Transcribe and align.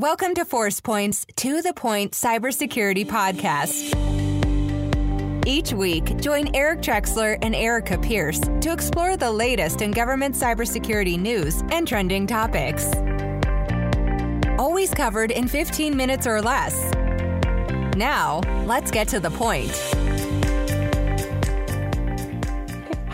Welcome 0.00 0.34
to 0.36 0.46
ForcePoint's 0.46 1.26
To 1.36 1.60
the 1.60 1.74
Point 1.74 2.12
Cybersecurity 2.12 3.06
Podcast. 3.06 3.94
Each 5.46 5.74
week, 5.74 6.16
join 6.16 6.56
Eric 6.56 6.80
Trexler 6.80 7.36
and 7.42 7.54
Erica 7.54 7.98
Pierce 7.98 8.40
to 8.62 8.72
explore 8.72 9.18
the 9.18 9.30
latest 9.30 9.82
in 9.82 9.90
government 9.90 10.34
cybersecurity 10.34 11.20
news 11.20 11.62
and 11.70 11.86
trending 11.86 12.26
topics. 12.26 12.90
Always 14.58 14.94
covered 14.94 15.32
in 15.32 15.46
15 15.46 15.94
minutes 15.94 16.26
or 16.26 16.40
less. 16.40 16.74
Now, 17.94 18.40
let's 18.64 18.90
get 18.90 19.06
to 19.08 19.20
the 19.20 19.30
point. 19.30 19.68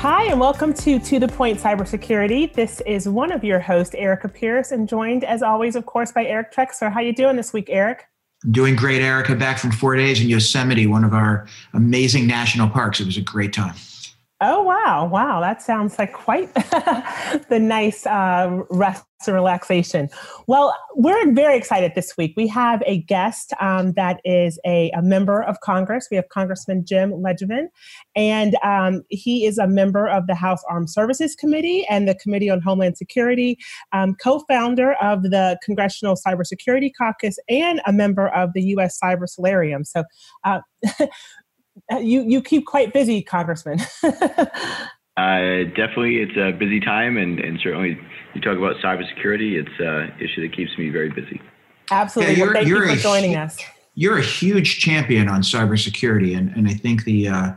Hi, 0.01 0.25
and 0.25 0.39
welcome 0.39 0.75
to 0.75 0.99
To 0.99 1.19
the 1.19 1.27
Point 1.27 1.59
Cybersecurity. 1.59 2.53
This 2.53 2.83
is 2.83 3.09
one 3.09 3.33
of 3.33 3.43
your 3.43 3.59
hosts, 3.59 3.95
Erica 3.95 4.29
Pierce, 4.29 4.71
and 4.71 4.87
joined, 4.87 5.25
as 5.25 5.43
always, 5.43 5.75
of 5.75 5.87
course, 5.87 6.13
by 6.13 6.27
Eric 6.27 6.53
Trexler. 6.53 6.93
How 6.93 7.01
you 7.01 7.15
doing 7.15 7.37
this 7.37 7.55
week, 7.55 7.69
Eric? 7.71 8.05
Doing 8.51 8.77
great, 8.77 9.01
Erica. 9.01 9.35
Back 9.35 9.59
from 9.59 9.73
four 9.73 9.97
days 9.97 10.21
in 10.21 10.29
Yosemite, 10.29 10.87
one 10.87 11.03
of 11.03 11.15
our 11.15 11.47
amazing 11.73 12.27
national 12.27 12.69
parks. 12.69 13.01
It 13.01 13.07
was 13.07 13.17
a 13.17 13.23
great 13.23 13.55
time. 13.55 13.75
Oh 14.43 14.63
wow, 14.63 15.09
wow! 15.11 15.41
That 15.41 15.63
sounds 15.63 15.99
like 15.99 16.13
quite 16.13 16.53
the 17.49 17.59
nice 17.59 18.05
uh, 18.05 18.65
rest 18.69 19.03
and 19.27 19.35
relaxation. 19.35 20.11
Well, 20.47 20.77
we're 20.95 21.33
very 21.33 21.57
excited 21.57 21.93
this 21.95 22.19
week. 22.19 22.35
We 22.37 22.47
have 22.49 22.83
a 22.85 22.99
guest 22.99 23.55
um, 23.61 23.93
that 23.93 24.21
is 24.27 24.59
a, 24.67 24.91
a, 24.91 25.01
member 25.01 25.43
of 25.43 25.61
Congress. 25.61 26.09
We 26.11 26.17
have 26.19 26.29
Congressman 26.29 26.85
Jim 26.85 27.13
Langevin, 27.13 27.69
and 28.15 28.57
um, 28.63 29.05
he 29.09 29.47
is 29.47 29.57
a 29.57 29.67
member 29.67 30.07
of 30.07 30.27
the 30.27 30.35
House 30.35 30.63
Armed 30.69 30.91
Services 30.91 31.35
Committee 31.35 31.87
and 31.89 32.07
the 32.07 32.15
Committee 32.15 32.51
on 32.51 32.61
Homeland 32.61 32.99
Security, 32.99 33.57
um, 33.93 34.15
co-founder 34.23 34.97
of 35.01 35.23
the 35.23 35.59
Congressional 35.65 36.15
Cybersecurity 36.15 36.91
Caucus, 36.97 37.39
and 37.49 37.81
a 37.87 37.93
member 37.93 38.29
of 38.29 38.53
the 38.53 38.63
U.S. 38.65 38.99
Cyber 39.03 39.27
Solarium. 39.27 39.83
So. 39.83 40.05
Uh, 40.45 40.61
you 42.01 42.23
you 42.23 42.43
keep 42.43 42.67
quite 42.67 42.93
busy, 42.93 43.23
Congressman. 43.23 43.81
Uh, 45.17 45.65
definitely, 45.75 46.17
it's 46.19 46.37
a 46.37 46.53
busy 46.53 46.79
time, 46.79 47.17
and, 47.17 47.41
and 47.41 47.59
certainly 47.63 47.99
you 48.35 48.41
talk 48.43 48.59
about 48.59 48.77
cybersecurity. 48.85 49.59
It's 49.59 49.71
an 49.79 50.13
issue 50.21 50.43
that 50.43 50.55
keeps 50.55 50.77
me 50.77 50.91
very 50.91 51.09
busy. 51.09 51.41
Absolutely. 51.91 52.35
Yeah, 52.35 52.45
well, 52.45 52.53
thank 52.53 52.69
you 52.69 52.87
for 52.87 52.97
joining 52.97 53.35
a, 53.35 53.45
us. 53.45 53.59
You're 53.95 54.19
a 54.19 54.23
huge 54.23 54.79
champion 54.79 55.31
on 55.31 55.41
cybersecurity, 55.41 56.37
and, 56.37 56.55
and 56.55 56.69
I 56.69 56.75
think 56.75 57.05
the 57.05 57.29
uh, 57.29 57.53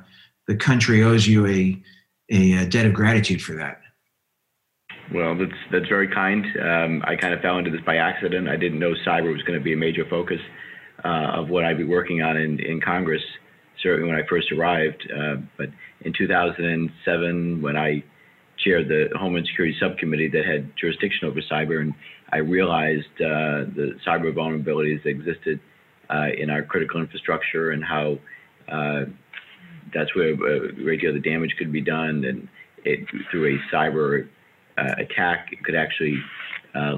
the 0.47 0.55
country 0.55 1.03
owes 1.03 1.27
you 1.27 1.45
a, 1.47 1.83
a 2.31 2.65
debt 2.65 2.85
of 2.85 2.93
gratitude 2.93 3.41
for 3.41 3.55
that. 3.55 3.81
Well, 5.13 5.35
that's 5.35 5.51
that's 5.69 5.87
very 5.89 6.07
kind. 6.07 6.45
Um, 6.61 7.03
I 7.05 7.17
kind 7.17 7.33
of 7.33 7.41
fell 7.41 7.57
into 7.57 7.71
this 7.71 7.81
by 7.81 7.97
accident. 7.97 8.47
I 8.47 8.55
didn't 8.55 8.79
know 8.79 8.93
cyber 9.05 9.33
was 9.33 9.41
going 9.43 9.59
to 9.59 9.63
be 9.63 9.73
a 9.73 9.77
major 9.77 10.05
focus 10.09 10.39
uh, 11.03 11.31
of 11.33 11.49
what 11.49 11.65
I'd 11.65 11.77
be 11.77 11.83
working 11.83 12.21
on 12.21 12.37
in, 12.37 12.59
in 12.59 12.79
Congress 12.79 13.23
certainly 13.81 14.09
when 14.09 14.19
I 14.19 14.27
first 14.27 14.51
arrived. 14.51 15.09
Uh, 15.11 15.37
but 15.57 15.69
in 16.01 16.13
2007, 16.13 17.61
when 17.61 17.77
I 17.77 18.03
chaired 18.57 18.89
the 18.89 19.09
Homeland 19.17 19.47
Security 19.47 19.75
Subcommittee 19.79 20.29
that 20.29 20.45
had 20.45 20.71
jurisdiction 20.75 21.27
over 21.27 21.41
cyber, 21.41 21.81
and 21.81 21.93
I 22.31 22.37
realized 22.37 23.07
uh, 23.15 23.65
the 23.75 23.97
cyber 24.05 24.33
vulnerabilities 24.33 25.03
that 25.03 25.09
existed 25.09 25.59
uh, 26.09 26.27
in 26.37 26.49
our 26.49 26.63
critical 26.63 26.99
infrastructure 26.99 27.71
and 27.71 27.83
how 27.83 28.17
uh, 28.67 29.05
that's 29.93 30.13
where 30.15 30.33
a 30.33 30.71
great 30.73 31.01
deal 31.01 31.15
of 31.15 31.21
the 31.21 31.29
damage 31.29 31.55
could 31.57 31.71
be 31.71 31.81
done, 31.81 32.25
and 32.25 32.47
it, 32.85 33.07
through 33.31 33.55
a 33.55 33.75
cyber 33.75 34.27
uh, 34.77 34.95
attack, 34.97 35.49
it 35.51 35.63
could 35.63 35.75
actually 35.75 36.17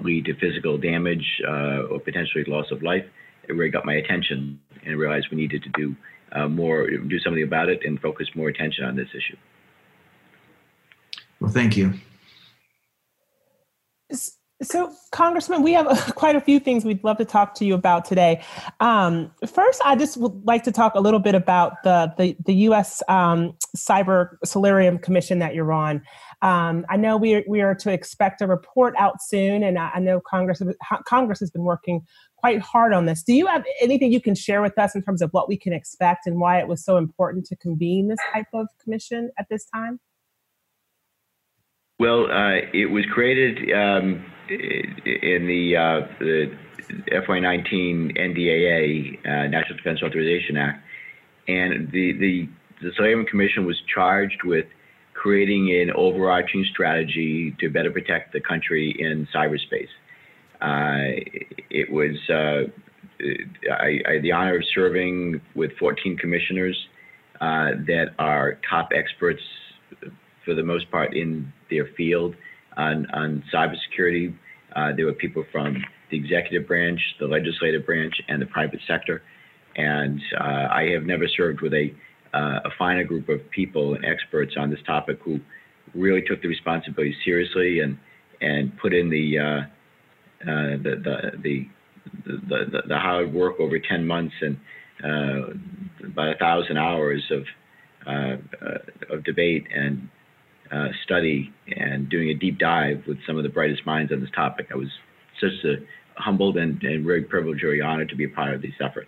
lead 0.04 0.26
to 0.26 0.34
physical 0.36 0.78
damage 0.78 1.42
or 1.48 2.00
potentially 2.00 2.44
loss 2.46 2.70
of 2.72 2.84
life. 2.84 3.06
It 3.48 3.54
really 3.54 3.72
got 3.72 3.86
my 3.86 3.96
attention, 3.96 4.60
and 4.86 5.00
realized 5.00 5.28
we 5.32 5.38
needed 5.38 5.64
to 5.64 5.70
do 5.70 5.96
uh, 6.32 6.48
more, 6.48 6.90
do 6.90 7.20
something 7.20 7.44
about 7.44 7.70
it, 7.70 7.82
and 7.86 8.00
focus 8.00 8.28
more 8.36 8.50
attention 8.50 8.86
on 8.86 8.96
this 8.96 9.10
issue. 9.16 9.38
Well, 11.40 11.52
thank 11.52 11.76
you. 11.76 11.94
So, 14.62 14.94
Congressman, 15.12 15.64
we 15.64 15.74
have 15.74 15.88
quite 16.16 16.36
a 16.36 16.42
few 16.42 16.60
things 16.60 16.86
we'd 16.86 17.04
love 17.04 17.18
to 17.18 17.26
talk 17.26 17.56
to 17.56 17.66
you 17.66 17.74
about 17.74 18.06
today. 18.06 18.44
Um, 18.80 19.32
first, 19.48 19.82
I 19.84 19.96
just 19.96 20.18
would 20.18 20.46
like 20.46 20.64
to 20.64 20.72
talk 20.72 20.94
a 20.94 21.00
little 21.00 21.20
bit 21.20 21.36
about 21.36 21.82
the 21.84 22.14
the, 22.18 22.38
the 22.46 22.54
U.S. 22.54 23.02
Um, 23.08 23.58
Cyber 23.76 24.38
Solarium 24.46 25.00
Commission 25.00 25.40
that 25.40 25.56
you're 25.56 25.72
on. 25.72 26.04
Um, 26.42 26.86
I 26.90 26.98
know 26.98 27.18
we 27.18 27.36
are, 27.36 27.44
we 27.48 27.62
are 27.62 27.76
to 27.76 27.92
expect 27.92 28.42
a 28.42 28.48
report 28.48 28.96
out 28.98 29.22
soon, 29.22 29.64
and 29.64 29.78
I, 29.78 29.92
I 29.96 30.00
know 30.00 30.20
Congress 30.20 30.62
Congress 31.06 31.40
has 31.40 31.52
been 31.52 31.64
working 31.64 32.02
quite 32.38 32.60
hard 32.60 32.94
on 32.94 33.06
this. 33.06 33.22
Do 33.22 33.34
you 33.34 33.46
have 33.46 33.64
anything 33.80 34.12
you 34.12 34.22
can 34.22 34.34
share 34.34 34.62
with 34.62 34.78
us 34.78 34.96
in 34.96 35.04
terms 35.04 35.22
of 35.22 35.30
what 35.32 35.48
we 35.48 35.56
can 35.56 35.74
expect 35.74 36.26
and 36.26 36.40
why 36.40 36.60
it 36.60 36.68
was 36.68 36.84
so 36.84 36.98
important 36.98 37.46
to 37.48 37.56
convene 37.56 38.08
this 38.08 38.20
type 38.34 38.48
of 38.54 38.68
commission 38.84 39.30
at 39.38 39.48
this 39.50 39.66
time? 39.66 40.00
Well, 42.00 42.32
uh, 42.32 42.62
it 42.74 42.90
was 42.90 43.06
created 43.14 43.72
um, 43.72 44.26
in 44.50 45.46
the, 45.46 45.78
uh, 45.78 46.08
the 46.20 46.52
FY19 47.12 48.18
NDAA, 48.18 49.20
uh, 49.20 49.48
National 49.48 49.78
Defense 49.78 50.02
Authorization 50.02 50.58
Act, 50.58 50.84
and 51.48 51.92
the 51.92 52.14
the 52.14 52.50
the 52.82 52.92
Solarium 52.96 53.26
Commission 53.26 53.66
was 53.66 53.80
charged 53.94 54.44
with 54.44 54.66
creating 55.22 55.70
an 55.72 55.92
overarching 55.96 56.66
strategy 56.72 57.56
to 57.60 57.70
better 57.70 57.92
protect 57.92 58.34
the 58.34 58.42
country 58.42 58.96
in 58.98 59.28
cyberspace. 59.34 59.88
Uh, 60.60 61.22
it 61.70 61.92
was 61.92 62.18
uh, 62.28 62.68
I, 63.72 64.00
I, 64.08 64.14
had 64.14 64.24
the 64.24 64.32
honor 64.32 64.58
of 64.58 64.64
serving 64.74 65.40
with 65.54 65.72
14 65.78 66.18
commissioners 66.18 66.76
uh, 67.40 67.78
that 67.86 68.16
are 68.18 68.58
top 68.68 68.90
experts 68.96 69.44
for 70.44 70.56
the 70.56 70.64
most 70.64 70.90
part 70.90 71.16
in 71.16 71.54
their 71.70 71.88
field 71.96 72.36
on, 72.76 73.06
on 73.14 73.44
cybersecurity. 73.54 74.34
Uh, 74.76 74.90
there 74.96 75.06
were 75.06 75.14
people 75.14 75.46
from 75.52 75.84
the 76.10 76.18
executive 76.18 76.68
branch, 76.68 77.00
the 77.20 77.28
legislative 77.28 77.86
branch, 77.86 78.16
and 78.28 78.42
the 78.42 78.48
private 78.48 78.80
sector. 78.88 79.22
And 79.76 80.20
uh, 80.40 80.68
I 80.72 80.90
have 80.94 81.04
never 81.04 81.28
served 81.28 81.62
with 81.62 81.74
a, 81.76 81.94
uh, 82.34 82.60
a 82.66 82.70
finer 82.78 83.04
group 83.04 83.30
of 83.30 83.40
people 83.52 83.94
and 83.94 84.06
experts 84.06 84.56
on 84.58 84.70
this 84.70 84.80
topic 84.86 85.20
who 85.24 85.40
really 85.94 86.22
took 86.22 86.42
the 86.42 86.48
responsibility 86.48 87.16
seriously 87.26 87.80
and, 87.80 87.98
and 88.40 88.78
put 88.80 88.94
in 88.94 89.10
the 89.10 89.40
uh, 89.40 89.62
the, 90.44 90.96
the, 91.04 91.32
the, 91.44 91.68
the, 92.26 92.82
the 92.88 92.98
hard 92.98 93.32
work 93.32 93.60
over 93.60 93.78
10 93.78 94.08
months 94.08 94.34
and 94.42 94.58
uh, 95.04 96.06
about 96.06 96.30
a 96.30 96.38
thousand 96.40 96.78
hours 96.78 97.24
of, 97.32 97.44
uh, 98.08 99.14
of 99.14 99.24
debate 99.24 99.66
and 99.74 100.10
study 101.04 101.54
and 101.76 102.10
doing 102.10 102.30
a 102.30 102.34
deep 102.34 102.58
dive 102.58 103.04
with 103.08 103.18
some 103.28 103.38
of 103.38 103.44
the 103.44 103.50
brightest 103.50 103.86
minds 103.86 104.12
on 104.12 104.20
this 104.20 104.30
topic. 104.36 104.68
I 104.72 104.76
was 104.76 104.90
such 105.40 105.52
a 105.66 105.76
humbled 106.16 106.58
and, 106.58 106.82
and 106.84 107.06
very 107.06 107.24
privileged, 107.24 107.62
very 107.62 107.82
honored 107.82 108.10
to 108.10 108.16
be 108.16 108.26
a 108.26 108.30
part 108.30 108.54
of 108.54 108.62
this 108.62 108.72
effort. 108.84 109.08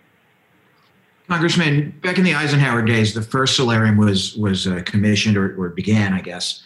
Congressman, 1.28 1.98
back 2.02 2.18
in 2.18 2.24
the 2.24 2.34
Eisenhower 2.34 2.82
days, 2.82 3.14
the 3.14 3.22
first 3.22 3.56
solarium 3.56 3.96
was 3.96 4.36
was 4.36 4.66
uh, 4.66 4.82
commissioned 4.84 5.36
or, 5.36 5.56
or, 5.56 5.70
began, 5.70 6.12
I 6.12 6.20
guess, 6.20 6.62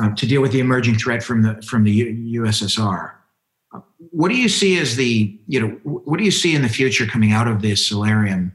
uh, 0.00 0.14
to 0.14 0.26
deal 0.26 0.42
with 0.42 0.52
the 0.52 0.60
emerging 0.60 0.96
threat 0.96 1.22
from 1.22 1.42
the 1.42 1.62
from 1.62 1.84
the 1.84 1.92
U- 1.92 2.42
USSR 2.42 3.12
what 3.98 4.28
do 4.28 4.36
you 4.36 4.48
see 4.48 4.78
as 4.78 4.96
the 4.96 5.38
you 5.46 5.60
know 5.60 5.68
what 5.84 6.18
do 6.18 6.24
you 6.24 6.30
see 6.30 6.54
in 6.54 6.62
the 6.62 6.68
future 6.68 7.06
coming 7.06 7.32
out 7.32 7.46
of 7.46 7.62
this 7.62 7.86
solarium 7.86 8.52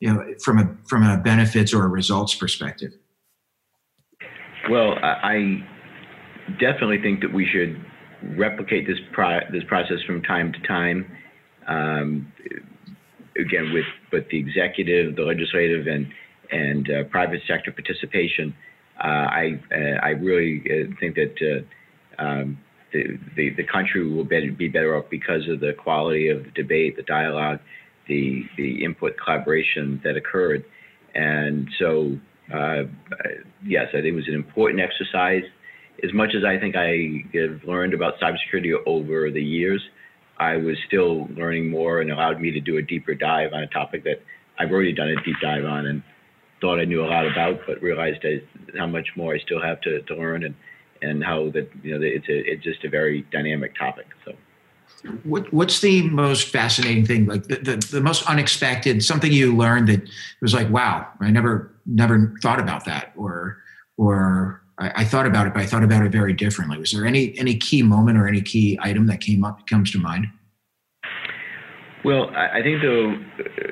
you 0.00 0.12
know 0.12 0.34
from 0.42 0.58
a 0.58 0.76
from 0.88 1.02
a 1.02 1.16
benefits 1.18 1.72
or 1.72 1.84
a 1.84 1.88
results 1.88 2.34
perspective? 2.34 2.92
Well 4.68 4.94
i 5.02 5.66
definitely 6.58 7.00
think 7.00 7.20
that 7.20 7.32
we 7.32 7.46
should 7.46 7.82
replicate 8.36 8.86
this 8.86 8.98
pro- 9.12 9.48
this 9.50 9.64
process 9.66 10.02
from 10.06 10.22
time 10.22 10.52
to 10.52 10.60
time. 10.60 11.10
Um, 11.66 12.32
again 13.38 13.72
with 13.72 13.84
but 14.10 14.28
the 14.30 14.38
executive 14.38 15.16
the 15.16 15.22
legislative 15.22 15.86
and 15.86 16.06
and 16.50 16.90
uh, 16.90 17.04
private 17.04 17.40
sector 17.46 17.70
participation 17.70 18.54
uh, 19.02 19.06
i 19.06 19.60
uh, 19.72 19.98
i 20.02 20.10
really 20.10 20.62
uh, 20.66 20.92
think 20.98 21.14
that 21.14 21.34
uh, 22.18 22.22
um, 22.22 22.58
the, 22.92 23.18
the, 23.36 23.50
the 23.50 23.64
country 23.64 24.06
will 24.06 24.24
be, 24.24 24.50
be 24.50 24.68
better 24.68 24.96
off 24.96 25.04
because 25.10 25.48
of 25.48 25.60
the 25.60 25.72
quality 25.72 26.28
of 26.28 26.42
the 26.42 26.50
debate, 26.50 26.96
the 26.96 27.04
dialogue, 27.04 27.60
the, 28.08 28.44
the 28.56 28.84
input 28.84 29.14
collaboration 29.16 30.00
that 30.02 30.16
occurred. 30.16 30.64
And 31.14 31.68
so, 31.78 32.18
yes, 33.64 33.86
I 33.90 34.02
think 34.02 34.06
it 34.06 34.14
was 34.14 34.26
an 34.26 34.34
important 34.34 34.80
exercise. 34.80 35.44
As 36.02 36.12
much 36.12 36.34
as 36.34 36.44
I 36.44 36.58
think 36.58 36.74
I 36.76 37.24
have 37.34 37.62
learned 37.64 37.94
about 37.94 38.14
cybersecurity 38.20 38.74
over 38.86 39.30
the 39.30 39.42
years, 39.42 39.80
I 40.40 40.56
was 40.56 40.76
still 40.86 41.28
learning 41.36 41.68
more 41.68 42.00
and 42.00 42.10
allowed 42.10 42.40
me 42.40 42.50
to 42.50 42.60
do 42.60 42.78
a 42.78 42.82
deeper 42.82 43.14
dive 43.14 43.52
on 43.52 43.62
a 43.62 43.66
topic 43.66 44.04
that 44.04 44.22
I've 44.58 44.72
already 44.72 44.94
done 44.94 45.08
a 45.08 45.22
deep 45.22 45.36
dive 45.40 45.66
on 45.66 45.86
and 45.86 46.02
thought 46.62 46.80
I 46.80 46.86
knew 46.86 47.04
a 47.04 47.06
lot 47.06 47.26
about, 47.26 47.60
but 47.66 47.80
realized 47.82 48.24
how 48.76 48.86
much 48.86 49.08
more 49.16 49.34
I 49.34 49.38
still 49.38 49.60
have 49.60 49.82
to, 49.82 50.00
to 50.00 50.14
learn 50.16 50.44
and 50.44 50.54
and 51.02 51.24
how 51.24 51.50
that 51.50 51.70
you 51.82 51.98
know 51.98 52.04
it's 52.04 52.28
a, 52.28 52.50
it's 52.50 52.64
just 52.64 52.84
a 52.84 52.88
very 52.88 53.22
dynamic 53.30 53.78
topic. 53.78 54.06
So. 54.24 54.32
What, 55.24 55.50
what's 55.52 55.80
the 55.80 56.02
most 56.10 56.48
fascinating 56.48 57.06
thing, 57.06 57.26
like 57.26 57.44
the, 57.44 57.56
the, 57.56 57.76
the, 57.90 58.00
most 58.02 58.28
unexpected, 58.28 59.02
something 59.02 59.32
you 59.32 59.56
learned 59.56 59.88
that 59.88 60.02
was 60.42 60.52
like, 60.52 60.68
wow, 60.68 61.06
I 61.20 61.30
never 61.30 61.72
never 61.86 62.34
thought 62.42 62.60
about 62.60 62.84
that, 62.86 63.12
or 63.16 63.58
or 63.96 64.62
I, 64.80 64.92
I, 64.96 65.04
thought 65.04 65.26
about 65.26 65.46
it, 65.46 65.54
but 65.54 65.62
I 65.62 65.66
thought 65.66 65.84
about 65.84 66.04
it 66.04 66.10
very 66.10 66.32
differently. 66.32 66.78
Was 66.78 66.92
there 66.92 67.06
any 67.06 67.38
any 67.38 67.56
key 67.56 67.82
moment 67.82 68.18
or 68.18 68.26
any 68.26 68.40
key 68.40 68.78
item 68.80 69.06
that 69.06 69.20
came 69.20 69.44
up 69.44 69.66
comes 69.66 69.90
to 69.92 69.98
mind? 69.98 70.26
Well, 72.02 72.30
I 72.34 72.62
think 72.62 72.80
though, 72.80 73.14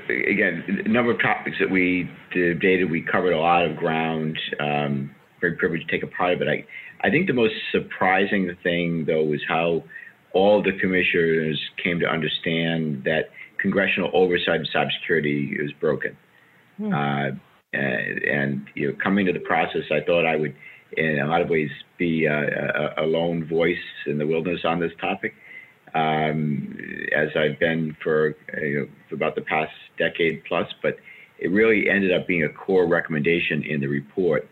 again, 0.08 0.82
a 0.84 0.88
number 0.88 1.12
of 1.12 1.20
topics 1.20 1.56
that 1.60 1.70
we 1.70 2.10
debated, 2.34 2.90
we 2.90 3.00
covered 3.00 3.32
a 3.32 3.40
lot 3.40 3.64
of 3.64 3.76
ground. 3.76 4.38
Um, 4.60 5.14
very 5.40 5.54
privileged 5.54 5.88
to 5.88 5.92
take 5.92 6.02
a 6.02 6.14
part 6.14 6.34
of 6.34 6.42
it. 6.42 6.48
I, 6.48 7.06
I 7.06 7.10
think 7.10 7.26
the 7.26 7.32
most 7.32 7.54
surprising 7.72 8.54
thing 8.62 9.04
though 9.06 9.24
was 9.24 9.40
how 9.48 9.84
all 10.32 10.62
the 10.62 10.72
commissioners 10.78 11.58
came 11.82 12.00
to 12.00 12.06
understand 12.06 13.04
that 13.04 13.30
congressional 13.58 14.10
oversight 14.12 14.60
of 14.60 14.66
cybersecurity 14.74 15.64
is 15.64 15.72
broken. 15.80 16.16
Hmm. 16.76 16.92
Uh, 16.92 17.30
and, 17.72 18.22
and, 18.22 18.66
you 18.74 18.88
know, 18.88 18.96
coming 19.02 19.26
to 19.26 19.32
the 19.32 19.40
process, 19.40 19.82
I 19.90 20.00
thought 20.00 20.26
I 20.26 20.36
would, 20.36 20.54
in 20.96 21.18
a 21.18 21.26
lot 21.26 21.42
of 21.42 21.48
ways, 21.48 21.70
be 21.98 22.26
a, 22.26 22.94
a, 22.98 23.04
a 23.04 23.06
lone 23.06 23.46
voice 23.46 23.76
in 24.06 24.18
the 24.18 24.26
wilderness 24.26 24.60
on 24.64 24.80
this 24.80 24.92
topic. 25.00 25.34
Um, 25.94 26.76
as 27.16 27.28
I've 27.34 27.58
been 27.58 27.96
for, 28.02 28.36
you 28.60 28.80
know, 28.80 28.88
for 29.08 29.14
about 29.14 29.34
the 29.34 29.40
past 29.40 29.72
decade 29.98 30.44
plus, 30.44 30.66
but 30.82 30.96
it 31.38 31.50
really 31.50 31.88
ended 31.88 32.12
up 32.12 32.26
being 32.26 32.44
a 32.44 32.48
core 32.48 32.86
recommendation 32.86 33.62
in 33.62 33.80
the 33.80 33.86
report. 33.86 34.48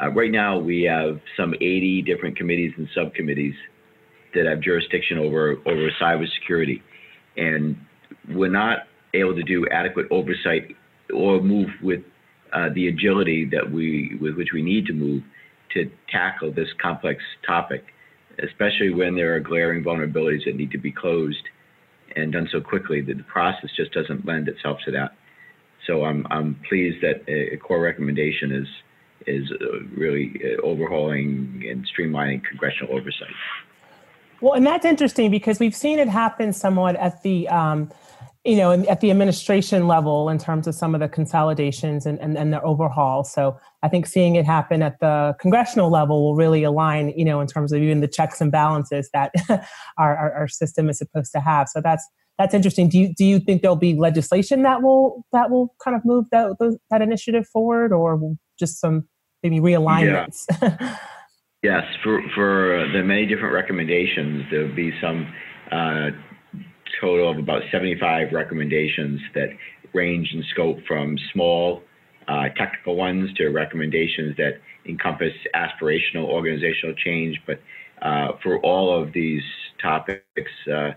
Uh, 0.00 0.10
right 0.10 0.30
now, 0.30 0.58
we 0.58 0.82
have 0.84 1.20
some 1.36 1.54
80 1.54 2.02
different 2.02 2.36
committees 2.36 2.72
and 2.78 2.88
subcommittees 2.94 3.54
that 4.34 4.46
have 4.46 4.60
jurisdiction 4.60 5.18
over 5.18 5.56
over 5.66 5.90
cybersecurity, 6.00 6.80
and 7.36 7.76
we're 8.28 8.50
not 8.50 8.86
able 9.12 9.34
to 9.34 9.42
do 9.42 9.66
adequate 9.68 10.06
oversight 10.10 10.76
or 11.12 11.40
move 11.40 11.68
with 11.82 12.00
uh, 12.52 12.68
the 12.74 12.88
agility 12.88 13.44
that 13.44 13.70
we 13.70 14.16
with 14.20 14.36
which 14.36 14.48
we 14.54 14.62
need 14.62 14.86
to 14.86 14.92
move 14.92 15.22
to 15.74 15.90
tackle 16.10 16.52
this 16.52 16.68
complex 16.80 17.22
topic 17.46 17.84
especially 18.42 18.92
when 18.92 19.14
there 19.14 19.34
are 19.34 19.40
glaring 19.40 19.82
vulnerabilities 19.82 20.44
that 20.44 20.56
need 20.56 20.70
to 20.70 20.78
be 20.78 20.92
closed 20.92 21.42
and 22.16 22.32
done 22.32 22.48
so 22.50 22.60
quickly 22.60 23.00
that 23.00 23.16
the 23.16 23.22
process 23.24 23.70
just 23.76 23.92
doesn't 23.92 24.26
lend 24.26 24.48
itself 24.48 24.78
to 24.84 24.90
that. 24.90 25.14
So 25.86 26.04
I'm, 26.04 26.26
I'm 26.30 26.60
pleased 26.68 27.02
that 27.02 27.22
a 27.28 27.56
core 27.56 27.80
recommendation 27.80 28.52
is, 28.52 28.68
is 29.26 29.50
uh, 29.52 29.80
really 29.96 30.40
uh, 30.44 30.60
overhauling 30.62 31.64
and 31.68 31.86
streamlining 31.86 32.44
congressional 32.44 32.94
oversight. 32.94 33.34
Well, 34.40 34.54
and 34.54 34.66
that's 34.66 34.84
interesting 34.84 35.30
because 35.30 35.60
we've 35.60 35.74
seen 35.74 35.98
it 35.98 36.08
happen 36.08 36.52
somewhat 36.52 36.96
at 36.96 37.22
the 37.22 37.48
um, 37.48 37.90
you 38.44 38.56
know, 38.56 38.72
at 38.72 39.00
the 39.00 39.10
administration 39.10 39.86
level 39.86 40.30
in 40.30 40.38
terms 40.38 40.66
of 40.66 40.74
some 40.74 40.94
of 40.94 41.00
the 41.00 41.08
consolidations 41.08 42.06
and, 42.06 42.18
and, 42.20 42.38
and 42.38 42.52
the 42.54 42.62
overhaul. 42.62 43.22
So 43.22 43.58
I 43.82 43.88
think 43.88 44.06
seeing 44.06 44.34
it 44.34 44.46
happen 44.46 44.82
at 44.82 44.98
the 44.98 45.36
congressional 45.38 45.90
level 45.90 46.22
will 46.22 46.34
really 46.34 46.62
align, 46.62 47.10
you 47.10 47.24
know, 47.24 47.40
in 47.40 47.46
terms 47.46 47.70
of 47.70 47.82
even 47.82 48.00
the 48.00 48.08
checks 48.08 48.40
and 48.40 48.50
balances 48.50 49.10
that 49.12 49.32
our, 49.98 50.16
our, 50.16 50.32
our, 50.32 50.48
system 50.48 50.88
is 50.88 50.96
supposed 50.96 51.32
to 51.32 51.40
have. 51.40 51.68
So 51.68 51.82
that's 51.82 52.06
that's 52.38 52.54
interesting. 52.54 52.88
Do 52.88 52.98
you 52.98 53.12
do 53.14 53.26
you 53.26 53.40
think 53.40 53.60
there'll 53.60 53.76
be 53.76 53.94
legislation 53.94 54.62
that 54.62 54.80
will 54.80 55.26
that 55.32 55.50
will 55.50 55.74
kind 55.84 55.94
of 55.94 56.02
move 56.06 56.24
that 56.32 56.56
that 56.90 57.02
initiative 57.02 57.46
forward, 57.46 57.92
or 57.92 58.18
just 58.58 58.80
some 58.80 59.06
maybe 59.42 59.60
realignments? 59.60 60.46
Yeah. 60.62 60.96
yes, 61.62 61.84
for 62.02 62.22
for 62.34 62.88
the 62.94 63.02
many 63.02 63.26
different 63.26 63.52
recommendations, 63.52 64.44
there'll 64.50 64.74
be 64.74 64.92
some. 65.02 65.30
Uh, 65.70 66.10
total 67.00 67.30
of 67.30 67.38
about 67.38 67.62
75 67.70 68.32
recommendations 68.32 69.20
that 69.34 69.50
range 69.92 70.30
in 70.32 70.44
scope 70.50 70.78
from 70.86 71.16
small 71.32 71.82
uh, 72.28 72.48
technical 72.56 72.96
ones 72.96 73.32
to 73.34 73.48
recommendations 73.48 74.36
that 74.36 74.60
encompass 74.86 75.32
aspirational 75.54 76.24
organizational 76.24 76.94
change. 76.94 77.40
But 77.46 77.60
uh, 78.02 78.32
for 78.42 78.58
all 78.60 79.02
of 79.02 79.12
these 79.12 79.42
topics, 79.82 80.22
uh, 80.72 80.92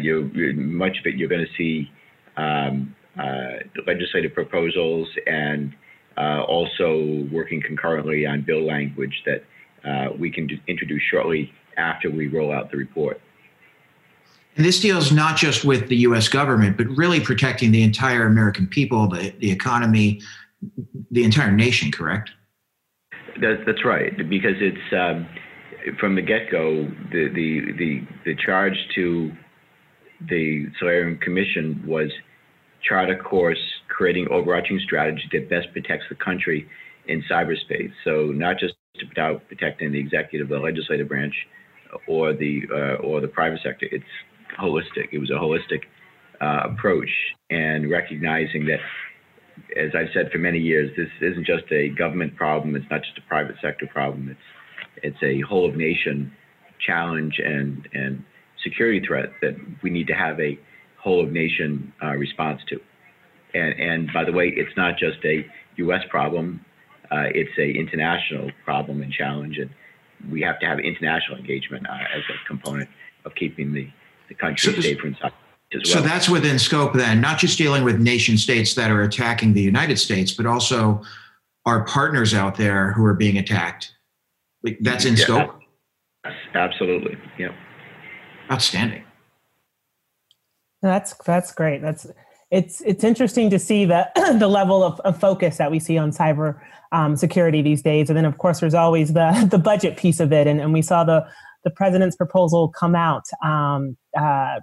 you, 0.00 0.30
much 0.56 0.98
of 0.98 1.06
it 1.06 1.16
you're 1.16 1.28
going 1.28 1.46
to 1.46 1.56
see 1.56 1.90
um, 2.36 2.94
uh, 3.18 3.64
legislative 3.86 4.34
proposals 4.34 5.08
and 5.26 5.74
uh, 6.18 6.42
also 6.42 7.26
working 7.32 7.62
concurrently 7.62 8.26
on 8.26 8.42
bill 8.42 8.66
language 8.66 9.22
that 9.24 9.44
uh, 9.88 10.12
we 10.18 10.30
can 10.30 10.48
introduce 10.66 11.02
shortly 11.10 11.52
after 11.76 12.10
we 12.10 12.26
roll 12.26 12.52
out 12.52 12.70
the 12.70 12.76
report. 12.76 13.20
And 14.56 14.64
this 14.64 14.80
deals 14.80 15.12
not 15.12 15.36
just 15.36 15.64
with 15.64 15.88
the 15.88 15.96
US 15.98 16.28
government, 16.28 16.76
but 16.76 16.86
really 16.88 17.20
protecting 17.20 17.72
the 17.72 17.82
entire 17.82 18.26
American 18.26 18.66
people, 18.66 19.08
the, 19.08 19.30
the 19.38 19.50
economy, 19.50 20.20
the 21.10 21.24
entire 21.24 21.52
nation, 21.52 21.92
correct? 21.92 22.30
That, 23.40 23.64
that's 23.66 23.84
right, 23.84 24.16
because 24.28 24.56
it's 24.60 24.92
um, 24.92 25.28
from 26.00 26.14
the 26.14 26.22
get 26.22 26.50
go, 26.50 26.84
the, 27.12 27.28
the, 27.28 27.72
the, 27.76 28.06
the 28.24 28.34
charge 28.34 28.76
to 28.94 29.30
the 30.28 30.66
Solarium 30.78 31.18
Commission 31.18 31.82
was 31.86 32.10
chart 32.82 33.10
a 33.10 33.16
course 33.16 33.58
creating 33.88 34.26
overarching 34.30 34.80
strategy 34.84 35.28
that 35.32 35.50
best 35.50 35.70
protects 35.72 36.06
the 36.08 36.14
country 36.14 36.66
in 37.08 37.22
cyberspace. 37.30 37.92
So, 38.04 38.26
not 38.26 38.58
just 38.58 38.74
about 39.12 39.46
protecting 39.48 39.92
the 39.92 39.98
executive, 39.98 40.48
the 40.48 40.58
legislative 40.58 41.08
branch, 41.08 41.34
or 42.06 42.32
the 42.32 42.62
uh, 42.70 42.94
or 43.02 43.20
the 43.20 43.28
private 43.28 43.60
sector. 43.62 43.86
It's 43.90 44.04
holistic. 44.58 45.08
It 45.12 45.18
was 45.18 45.30
a 45.30 45.34
holistic 45.34 45.82
uh, 46.40 46.70
approach 46.72 47.10
and 47.50 47.90
recognizing 47.90 48.66
that, 48.66 48.80
as 49.76 49.90
I've 49.94 50.12
said 50.12 50.30
for 50.30 50.38
many 50.38 50.58
years, 50.58 50.90
this 50.96 51.08
isn't 51.20 51.46
just 51.46 51.64
a 51.70 51.88
government 51.90 52.36
problem. 52.36 52.76
It's 52.76 52.90
not 52.90 53.02
just 53.02 53.18
a 53.18 53.28
private 53.28 53.56
sector 53.62 53.86
problem. 53.86 54.28
It's 54.28 54.40
it's 55.02 55.22
a 55.22 55.40
whole 55.46 55.68
of 55.68 55.76
nation 55.76 56.32
challenge 56.84 57.38
and 57.38 57.88
and 57.92 58.24
security 58.62 59.04
threat 59.06 59.30
that 59.42 59.54
we 59.82 59.90
need 59.90 60.06
to 60.08 60.14
have 60.14 60.40
a 60.40 60.58
whole 60.98 61.22
of 61.22 61.32
nation 61.32 61.92
uh, 62.02 62.14
response 62.14 62.60
to. 62.68 62.80
And 63.54 63.80
and 63.80 64.10
by 64.12 64.24
the 64.24 64.32
way, 64.32 64.52
it's 64.54 64.76
not 64.76 64.98
just 64.98 65.24
a 65.24 65.46
U.S. 65.76 66.02
problem. 66.10 66.64
Uh, 67.10 67.28
it's 67.34 67.56
a 67.58 67.70
international 67.70 68.50
problem 68.64 69.00
and 69.00 69.12
challenge, 69.12 69.58
and 69.58 69.70
we 70.30 70.42
have 70.42 70.58
to 70.60 70.66
have 70.66 70.80
international 70.80 71.38
engagement 71.38 71.86
uh, 71.88 72.16
as 72.16 72.22
a 72.28 72.48
component 72.48 72.88
of 73.24 73.34
keeping 73.34 73.72
the 73.72 73.88
the 74.28 74.34
country 74.34 74.72
so, 74.72 74.80
safer 74.80 75.06
and 75.08 75.16
well. 75.22 75.32
So 75.84 76.00
that's 76.00 76.28
within 76.28 76.58
scope 76.58 76.94
then, 76.94 77.20
not 77.20 77.38
just 77.38 77.58
dealing 77.58 77.82
with 77.82 77.98
nation 77.98 78.38
states 78.38 78.74
that 78.74 78.90
are 78.90 79.02
attacking 79.02 79.52
the 79.52 79.62
United 79.62 79.98
States, 79.98 80.32
but 80.32 80.46
also 80.46 81.02
our 81.64 81.84
partners 81.84 82.32
out 82.34 82.56
there 82.56 82.92
who 82.92 83.04
are 83.04 83.14
being 83.14 83.36
attacked. 83.36 83.92
That's 84.80 85.04
in 85.04 85.16
yeah, 85.16 85.24
scope? 85.24 85.60
Absolutely. 86.54 87.18
Yeah. 87.38 87.52
Outstanding. 88.50 89.02
That's 90.82 91.14
that's 91.24 91.52
great. 91.52 91.82
That's 91.82 92.06
it's 92.50 92.80
it's 92.82 93.02
interesting 93.02 93.50
to 93.50 93.58
see 93.58 93.84
the 93.84 94.08
the 94.38 94.48
level 94.48 94.84
of, 94.84 95.00
of 95.00 95.18
focus 95.18 95.56
that 95.56 95.70
we 95.70 95.80
see 95.80 95.98
on 95.98 96.12
cyber 96.12 96.60
um, 96.92 97.16
security 97.16 97.60
these 97.62 97.82
days, 97.82 98.08
and 98.08 98.16
then 98.16 98.24
of 98.24 98.38
course 98.38 98.60
there's 98.60 98.74
always 98.74 99.12
the 99.12 99.48
the 99.50 99.58
budget 99.58 99.96
piece 99.96 100.20
of 100.20 100.32
it, 100.32 100.46
and, 100.46 100.60
and 100.60 100.72
we 100.72 100.82
saw 100.82 101.02
the 101.02 101.26
the 101.66 101.70
president's 101.72 102.14
proposal 102.14 102.68
come 102.68 102.94
out 102.94 103.24
um, 103.44 103.96
uh, 104.16 104.60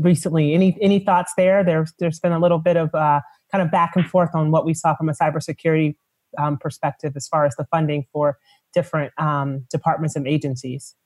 recently. 0.00 0.54
Any 0.54 0.76
any 0.82 0.98
thoughts 0.98 1.32
there? 1.36 1.62
There's 1.62 1.92
there's 2.00 2.18
been 2.18 2.32
a 2.32 2.40
little 2.40 2.58
bit 2.58 2.76
of 2.76 2.92
uh, 2.94 3.20
kind 3.52 3.62
of 3.62 3.70
back 3.70 3.92
and 3.94 4.04
forth 4.04 4.30
on 4.34 4.50
what 4.50 4.66
we 4.66 4.74
saw 4.74 4.96
from 4.96 5.08
a 5.08 5.12
cybersecurity 5.12 5.94
um, 6.36 6.58
perspective 6.58 7.12
as 7.14 7.28
far 7.28 7.46
as 7.46 7.54
the 7.54 7.64
funding 7.70 8.06
for 8.12 8.38
different 8.74 9.12
um, 9.18 9.64
departments 9.70 10.16
and 10.16 10.26
agencies. 10.26 10.96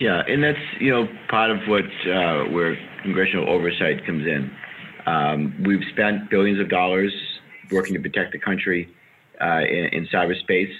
Yeah, 0.00 0.22
and 0.26 0.42
that's 0.42 0.58
you 0.80 0.90
know 0.90 1.06
part 1.28 1.50
of 1.50 1.58
what 1.68 1.84
uh, 2.10 2.44
where 2.50 2.78
congressional 3.02 3.46
oversight 3.50 4.06
comes 4.06 4.26
in. 4.26 4.50
Um, 5.04 5.62
we've 5.66 5.84
spent 5.92 6.30
billions 6.30 6.60
of 6.60 6.70
dollars 6.70 7.12
working 7.70 7.92
to 7.92 8.00
protect 8.00 8.32
the 8.32 8.38
country 8.38 8.88
uh, 9.38 9.60
in, 9.68 9.84
in 9.92 10.08
cyberspace. 10.08 10.72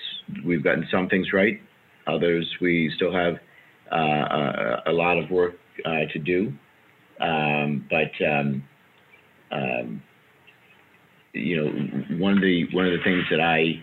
We've 0.47 0.65
gotten 0.65 0.87
some 0.91 1.11
things 1.11 1.35
right, 1.35 1.61
Others, 2.09 2.47
we 2.61 2.91
still 2.97 3.13
have 3.13 3.35
uh, 3.93 3.97
a, 3.97 4.83
a, 4.87 4.93
lot 4.93 5.19
of 5.19 5.31
work 5.31 5.55
uh, 5.85 6.11
to 6.13 6.19
do. 6.19 6.53
Um, 7.21 7.87
but 7.91 8.27
um, 8.27 8.65
um, 9.51 10.03
you 11.33 11.57
know, 11.57 12.17
one 12.19 12.35
of 12.35 12.41
the 12.41 12.67
one 12.73 12.87
of 12.87 12.93
the 12.93 13.03
things 13.05 13.25
that 13.31 13.41
I 13.41 13.83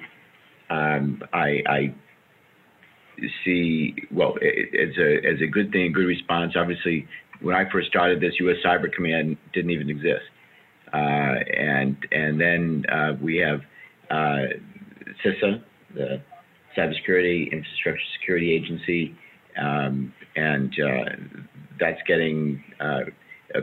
um, 0.69 1.23
I, 1.33 1.61
I, 1.67 1.95
see 3.45 3.95
well 4.11 4.35
as 4.41 4.97
a 4.97 5.15
as 5.25 5.41
a 5.41 5.47
good 5.47 5.71
thing, 5.71 5.93
good 5.93 6.05
response. 6.05 6.53
Obviously, 6.55 7.07
when 7.41 7.55
I 7.55 7.69
first 7.71 7.87
started 7.87 8.19
this, 8.19 8.33
U.S. 8.39 8.57
Cyber 8.65 8.91
Command 8.91 9.37
didn't 9.53 9.71
even 9.71 9.89
exist, 9.89 10.25
uh, 10.93 10.97
and 10.97 11.97
and 12.11 12.39
then 12.39 12.85
uh, 12.91 13.13
we 13.21 13.37
have 13.37 13.61
uh, 14.09 14.47
CISA, 15.23 15.63
the 15.93 16.21
Cybersecurity 16.77 17.51
Infrastructure 17.51 18.03
Security 18.19 18.51
Agency, 18.53 19.15
um, 19.57 20.13
and 20.35 20.73
uh, 20.79 21.05
that's 21.79 22.01
getting 22.07 22.63
uh, 22.79 23.01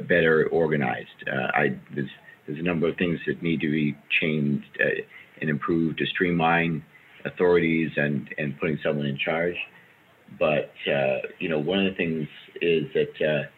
better 0.08 0.48
organized. 0.50 1.08
Uh, 1.26 1.48
I, 1.54 1.78
there's, 1.94 2.10
there's 2.46 2.58
a 2.58 2.62
number 2.62 2.88
of 2.88 2.96
things 2.96 3.18
that 3.26 3.42
need 3.42 3.60
to 3.60 3.70
be 3.70 3.96
changed 4.20 4.78
uh, 4.80 5.02
and 5.40 5.50
improved 5.50 5.98
to 5.98 6.06
streamline 6.06 6.84
authorities 7.24 7.90
and, 7.96 8.28
and 8.38 8.58
putting 8.58 8.78
someone 8.82 9.06
in 9.06 9.18
charge. 9.18 9.56
But 10.38 10.72
uh, 10.90 11.18
you 11.38 11.48
know, 11.48 11.58
one 11.58 11.84
of 11.84 11.92
the 11.92 11.96
things 11.96 12.26
is 12.60 12.84
that 12.94 13.48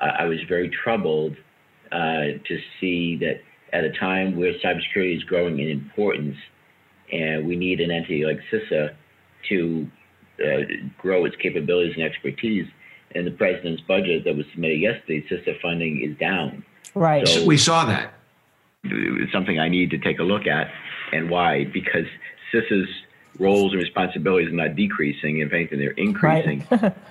I, 0.00 0.22
I 0.22 0.24
was 0.24 0.38
very 0.48 0.70
troubled 0.70 1.36
to 1.92 2.58
see 2.80 3.16
that 3.20 3.40
at 3.72 3.84
a 3.84 3.92
time 3.92 4.36
where 4.36 4.52
cybersecurity 4.64 5.16
is 5.16 5.24
growing 5.24 5.58
in 5.60 5.68
importance, 5.68 6.36
and 7.12 7.46
we 7.46 7.56
need 7.56 7.80
an 7.80 7.90
entity 7.90 8.24
like 8.24 8.40
CISA 8.50 8.94
to 9.48 9.90
uh, 10.44 10.62
grow 10.98 11.24
its 11.24 11.36
capabilities 11.36 11.94
and 11.96 12.04
expertise. 12.04 12.68
In 13.12 13.24
the 13.24 13.30
president's 13.30 13.82
budget 13.82 14.24
that 14.24 14.36
was 14.36 14.44
submitted 14.52 14.80
yesterday, 14.80 15.24
CISA 15.30 15.60
funding 15.62 16.02
is 16.02 16.18
down. 16.18 16.64
Right. 16.94 17.26
So 17.26 17.46
we 17.46 17.56
saw 17.56 17.84
that. 17.86 18.12
It's 18.84 19.32
something 19.32 19.58
I 19.58 19.68
need 19.68 19.90
to 19.90 19.98
take 19.98 20.18
a 20.18 20.22
look 20.22 20.46
at, 20.46 20.70
and 21.12 21.30
why? 21.30 21.64
Because 21.64 22.06
CISA's 22.52 22.88
roles 23.38 23.72
and 23.72 23.80
responsibilities 23.80 24.48
are 24.48 24.56
not 24.56 24.76
decreasing. 24.76 25.40
In 25.40 25.48
fact, 25.48 25.70
they're 25.70 25.90
increasing. 25.92 26.66
Right. 26.70 26.94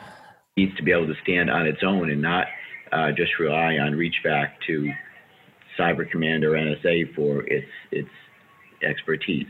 needs 0.58 0.76
to 0.78 0.84
be 0.84 0.92
able 0.92 1.08
to 1.08 1.16
stand 1.22 1.50
on 1.50 1.68
its 1.68 1.84
own 1.84 2.10
and 2.10 2.22
not 2.22 2.48
uh, 2.92 3.12
just 3.12 3.38
rely 3.40 3.78
on 3.78 3.94
reach 3.94 4.16
back 4.24 4.60
to 4.68 4.92
Cyber 5.78 6.10
Command 6.10 6.44
or 6.44 6.52
NSA 6.52 7.14
for 7.14 7.42
its 7.42 7.68
its 7.92 8.10
expertise. 8.82 9.48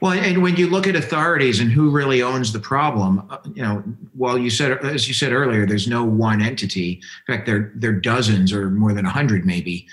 Well, 0.00 0.12
and 0.12 0.42
when 0.42 0.56
you 0.56 0.68
look 0.68 0.86
at 0.86 0.96
authorities 0.96 1.60
and 1.60 1.70
who 1.70 1.90
really 1.90 2.22
owns 2.22 2.52
the 2.52 2.58
problem, 2.58 3.26
uh, 3.30 3.38
you 3.54 3.62
know, 3.62 3.84
while 4.14 4.36
you 4.36 4.50
said, 4.50 4.84
as 4.84 5.06
you 5.06 5.14
said 5.14 5.32
earlier, 5.32 5.64
there's 5.64 5.86
no 5.86 6.04
one 6.04 6.42
entity. 6.42 7.00
In 7.28 7.34
fact, 7.34 7.46
there 7.46 7.72
there 7.74 7.90
are 7.90 8.00
dozens 8.00 8.52
or 8.52 8.70
more 8.70 8.92
than 8.92 9.06
a 9.06 9.10
hundred, 9.10 9.46
maybe. 9.46 9.86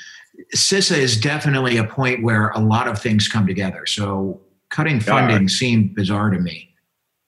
CISA 0.56 0.98
is 0.98 1.20
definitely 1.20 1.78
a 1.78 1.84
point 1.84 2.24
where 2.24 2.50
a 2.50 2.60
lot 2.60 2.88
of 2.88 3.00
things 3.00 3.28
come 3.28 3.46
together. 3.46 3.86
So 3.86 4.42
cutting 4.70 5.00
funding 5.00 5.46
uh, 5.46 5.50
seemed 5.50 5.96
bizarre 5.96 6.30
to 6.30 6.40
me. 6.40 6.74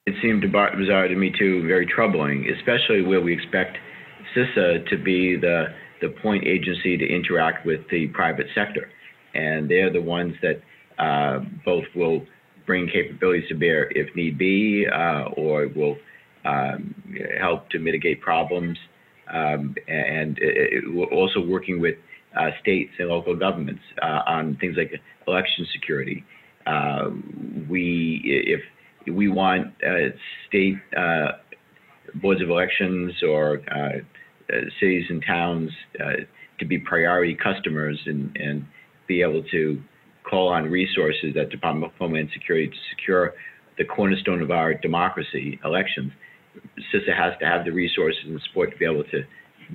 It 0.06 0.16
seemed 0.22 0.42
bizarre 0.42 1.08
to 1.08 1.16
me 1.16 1.32
too, 1.38 1.68
very 1.68 1.86
troubling, 1.86 2.50
especially 2.50 3.02
where 3.02 3.22
we 3.22 3.34
expect 3.34 3.78
CISA 4.36 4.90
to 4.90 4.98
be 4.98 5.36
the 5.36 5.74
the 6.02 6.10
point 6.10 6.46
agency 6.46 6.98
to 6.98 7.06
interact 7.08 7.64
with 7.64 7.82
the 7.92 8.08
private 8.08 8.48
sector, 8.56 8.90
and 9.36 9.70
they're 9.70 9.94
the 9.94 10.02
ones 10.02 10.34
that 10.42 10.62
uh, 10.98 11.40
both 11.64 11.86
will 11.96 12.26
bring 12.72 12.88
capabilities 12.88 13.44
to 13.50 13.54
bear 13.54 13.92
if 13.92 14.16
need 14.16 14.38
be, 14.38 14.86
uh, 14.88 15.24
or 15.36 15.68
will 15.76 15.98
um, 16.46 16.96
help 17.38 17.70
to 17.70 17.78
mitigate 17.80 18.22
problems, 18.22 18.78
um, 19.30 19.76
and 19.90 20.38
it, 20.38 20.86
it, 20.86 21.12
also 21.12 21.42
working 21.42 21.82
with 21.82 21.96
uh, 22.40 22.52
states 22.62 22.92
and 22.98 23.10
local 23.10 23.36
governments 23.36 23.82
uh, 24.02 24.22
on 24.26 24.56
things 24.62 24.78
like 24.78 24.90
election 25.28 25.68
security. 25.74 26.24
Uh, 26.66 27.10
we, 27.70 28.22
if 28.24 28.62
we 29.14 29.28
want 29.28 29.68
uh, 29.86 30.16
state 30.48 30.78
boards 32.22 32.42
of 32.42 32.50
elections 32.50 33.12
or 33.22 33.62
cities 34.80 35.04
and 35.10 35.22
towns 35.28 35.70
to 36.58 36.66
be 36.66 36.78
priority 36.80 37.36
customers 37.36 38.00
and, 38.06 38.34
and 38.38 38.66
be 39.10 39.22
able 39.22 39.44
to 39.52 39.84
call 40.32 40.48
on 40.48 40.72
resources 40.72 41.36
at 41.40 41.50
Department 41.50 41.92
of 41.92 41.98
Homeland 42.00 42.30
Security 42.34 42.68
to 42.68 42.78
secure 42.96 43.34
the 43.78 43.84
cornerstone 43.84 44.42
of 44.42 44.50
our 44.50 44.74
democracy, 44.74 45.60
elections. 45.66 46.12
CISA 46.92 47.16
has 47.16 47.34
to 47.40 47.46
have 47.46 47.66
the 47.66 47.72
resources 47.72 48.22
and 48.26 48.42
support 48.48 48.72
to 48.72 48.78
be 48.78 48.86
able 48.86 49.04
to 49.06 49.24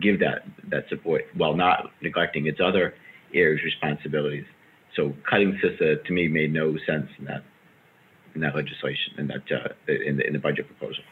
give 0.01 0.19
that 0.21 0.45
that 0.71 0.85
support 0.89 1.23
while 1.35 1.55
not 1.55 1.91
neglecting 2.03 2.47
its 2.47 2.59
other 2.61 2.95
areas 3.35 3.61
responsibilities. 3.65 4.45
So 4.97 5.13
cutting 5.29 5.59
CISA 5.63 6.05
to 6.05 6.13
me 6.13 6.27
made 6.29 6.53
no 6.53 6.77
sense 6.87 7.09
in 7.19 7.27
that 7.27 7.43
in 8.35 8.41
that 8.41 8.55
legislation 8.55 9.15
in 9.19 9.27
that 9.29 9.43
uh, 9.51 9.93
in, 10.07 10.17
the, 10.17 10.27
in 10.27 10.33
the 10.33 10.39
budget 10.39 10.67
proposal. 10.67 11.05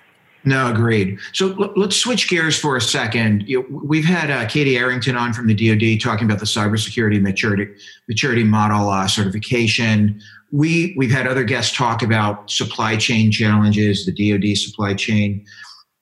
No, 0.47 0.71
agreed. 0.71 1.19
So 1.33 1.73
let's 1.75 1.97
switch 1.97 2.29
gears 2.29 2.59
for 2.59 2.77
a 2.77 2.81
second. 2.81 3.49
You 3.49 3.63
know, 3.63 3.81
we've 3.83 4.05
had 4.05 4.31
uh, 4.31 4.47
Katie 4.47 4.77
Arrington 4.77 5.17
on 5.17 5.33
from 5.33 5.47
the 5.47 5.55
DoD 5.55 6.01
talking 6.01 6.27
about 6.27 6.39
the 6.39 6.47
cybersecurity 6.47 7.21
maturity 7.21 7.73
maturity 8.09 8.45
model 8.45 8.91
uh, 8.91 9.09
certification. 9.09 10.21
We 10.53 10.95
we've 10.99 11.11
had 11.11 11.27
other 11.27 11.45
guests 11.45 11.75
talk 11.75 12.03
about 12.03 12.51
supply 12.51 12.97
chain 12.97 13.33
challenges, 13.33 14.05
the 14.05 14.13
DoD 14.13 14.57
supply 14.59 14.93
chain. 14.93 15.45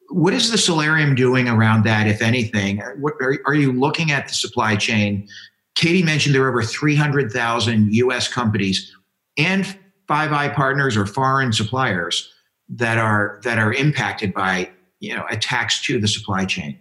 What 0.08 0.34
is 0.34 0.50
the 0.50 0.58
Solarium 0.58 1.14
doing 1.14 1.48
around 1.48 1.84
that, 1.84 2.06
if 2.06 2.20
anything? 2.20 2.82
What, 2.98 3.14
are, 3.20 3.38
are 3.46 3.54
you 3.54 3.72
looking 3.72 4.10
at 4.10 4.28
the 4.28 4.34
supply 4.34 4.76
chain? 4.76 5.26
Katie 5.74 6.02
mentioned 6.02 6.34
there 6.34 6.44
are 6.44 6.50
over 6.50 6.62
300,000 6.62 7.94
U.S. 7.94 8.30
companies 8.30 8.94
and 9.38 9.78
Five 10.08 10.32
Eye 10.32 10.48
partners 10.48 10.96
or 10.96 11.06
foreign 11.06 11.52
suppliers 11.52 12.31
that 12.72 12.98
are 12.98 13.40
that 13.44 13.58
are 13.58 13.72
impacted 13.72 14.32
by 14.32 14.70
you 15.00 15.14
know 15.14 15.24
attacks 15.30 15.82
to 15.82 16.00
the 16.00 16.08
supply 16.08 16.44
chain. 16.44 16.78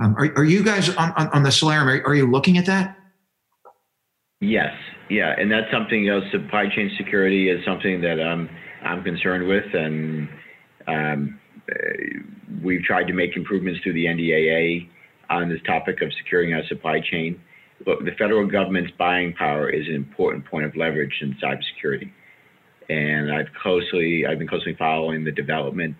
Um, 0.00 0.14
are, 0.16 0.32
are 0.36 0.44
you 0.44 0.62
guys 0.62 0.88
on, 0.94 1.12
on, 1.12 1.28
on 1.28 1.42
the 1.42 1.50
Solarium? 1.50 1.88
Are, 1.88 2.10
are, 2.10 2.14
you 2.14 2.30
looking 2.30 2.56
at 2.56 2.66
that? 2.66 2.96
Yes, 4.40 4.72
yeah, 5.10 5.34
and 5.36 5.50
that's 5.50 5.70
something. 5.72 6.04
You 6.04 6.20
know, 6.20 6.30
supply 6.30 6.68
chain 6.74 6.90
security 6.96 7.50
is 7.50 7.64
something 7.64 8.00
that 8.00 8.20
um, 8.20 8.48
I'm 8.84 9.02
concerned 9.02 9.48
with, 9.48 9.74
and 9.74 10.28
um, 10.86 11.40
we've 12.62 12.82
tried 12.82 13.08
to 13.08 13.12
make 13.12 13.36
improvements 13.36 13.80
through 13.82 13.94
the 13.94 14.06
NDAA 14.06 14.88
on 15.30 15.48
this 15.48 15.60
topic 15.66 16.00
of 16.00 16.12
securing 16.22 16.54
our 16.54 16.64
supply 16.68 17.00
chain. 17.00 17.40
But 17.84 18.04
the 18.04 18.12
federal 18.18 18.46
government's 18.46 18.92
buying 18.98 19.34
power 19.34 19.68
is 19.68 19.86
an 19.88 19.94
important 19.94 20.46
point 20.46 20.64
of 20.64 20.74
leverage 20.74 21.14
in 21.20 21.36
cybersecurity 21.42 22.10
and 22.88 23.32
I've 23.32 23.52
closely 23.60 24.26
I've 24.26 24.38
been 24.38 24.48
closely 24.48 24.74
following 24.74 25.24
the 25.24 25.32
development 25.32 25.96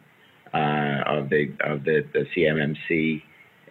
uh, 0.53 1.03
of 1.07 1.29
the 1.29 1.53
of 1.61 1.85
the, 1.85 2.05
the 2.13 2.27
CMMC, 2.35 3.23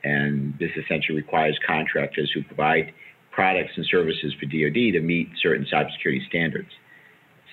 and 0.04 0.58
this 0.60 0.72
essentially 0.78 1.18
requires 1.18 1.58
contractors 1.66 2.32
who 2.32 2.44
provide 2.44 2.94
products 3.32 3.72
and 3.76 3.86
services 3.86 4.34
for 4.40 4.46
DoD 4.46 4.94
to 4.94 5.00
meet 5.00 5.30
certain 5.42 5.66
cybersecurity 5.72 6.26
standards. 6.28 6.70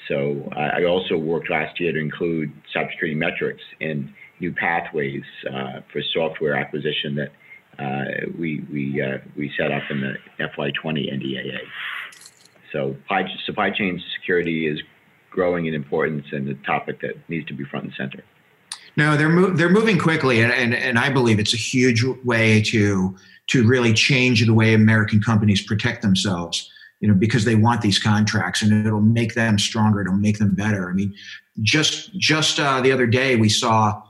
So 0.08 0.50
I 0.54 0.84
also 0.84 1.16
worked 1.16 1.48
last 1.48 1.80
year 1.80 1.92
to 1.92 1.98
include 1.98 2.52
cybersecurity 2.74 3.16
metrics 3.16 3.62
and 3.80 4.12
new 4.40 4.52
pathways 4.52 5.22
uh, 5.50 5.80
for 5.90 6.02
software 6.12 6.54
acquisition 6.56 7.14
that 7.14 7.32
uh, 7.78 8.30
we 8.38 8.60
we 8.70 9.00
uh, 9.00 9.18
we 9.36 9.52
set 9.56 9.72
up 9.72 9.82
in 9.90 10.00
the 10.00 10.14
FY20 10.38 11.12
NDAA. 11.12 11.60
So 12.72 12.96
supply 13.46 13.70
chain 13.70 14.02
security 14.14 14.66
is 14.66 14.82
growing 15.34 15.66
in 15.66 15.74
importance 15.74 16.26
and 16.32 16.48
a 16.48 16.54
topic 16.64 17.00
that 17.00 17.16
needs 17.28 17.46
to 17.48 17.54
be 17.54 17.64
front 17.64 17.86
and 17.86 17.94
center. 17.94 18.24
No, 18.96 19.16
they're 19.16 19.28
mo- 19.28 19.50
they're 19.50 19.68
moving 19.68 19.98
quickly, 19.98 20.40
and, 20.40 20.52
and 20.52 20.72
and 20.72 20.98
I 20.98 21.10
believe 21.10 21.40
it's 21.40 21.52
a 21.52 21.58
huge 21.58 22.04
way 22.24 22.62
to 22.62 23.16
to 23.48 23.66
really 23.66 23.92
change 23.92 24.46
the 24.46 24.54
way 24.54 24.72
American 24.72 25.20
companies 25.20 25.60
protect 25.62 26.02
themselves. 26.02 26.70
You 27.00 27.08
know, 27.08 27.14
because 27.14 27.44
they 27.44 27.56
want 27.56 27.82
these 27.82 27.98
contracts, 27.98 28.62
and 28.62 28.86
it'll 28.86 29.00
make 29.00 29.34
them 29.34 29.58
stronger. 29.58 30.00
It'll 30.00 30.14
make 30.14 30.38
them 30.38 30.54
better. 30.54 30.88
I 30.88 30.92
mean, 30.92 31.12
just 31.62 32.16
just 32.18 32.60
uh, 32.60 32.80
the 32.80 32.92
other 32.92 33.06
day 33.06 33.34
we 33.34 33.48
saw 33.48 34.00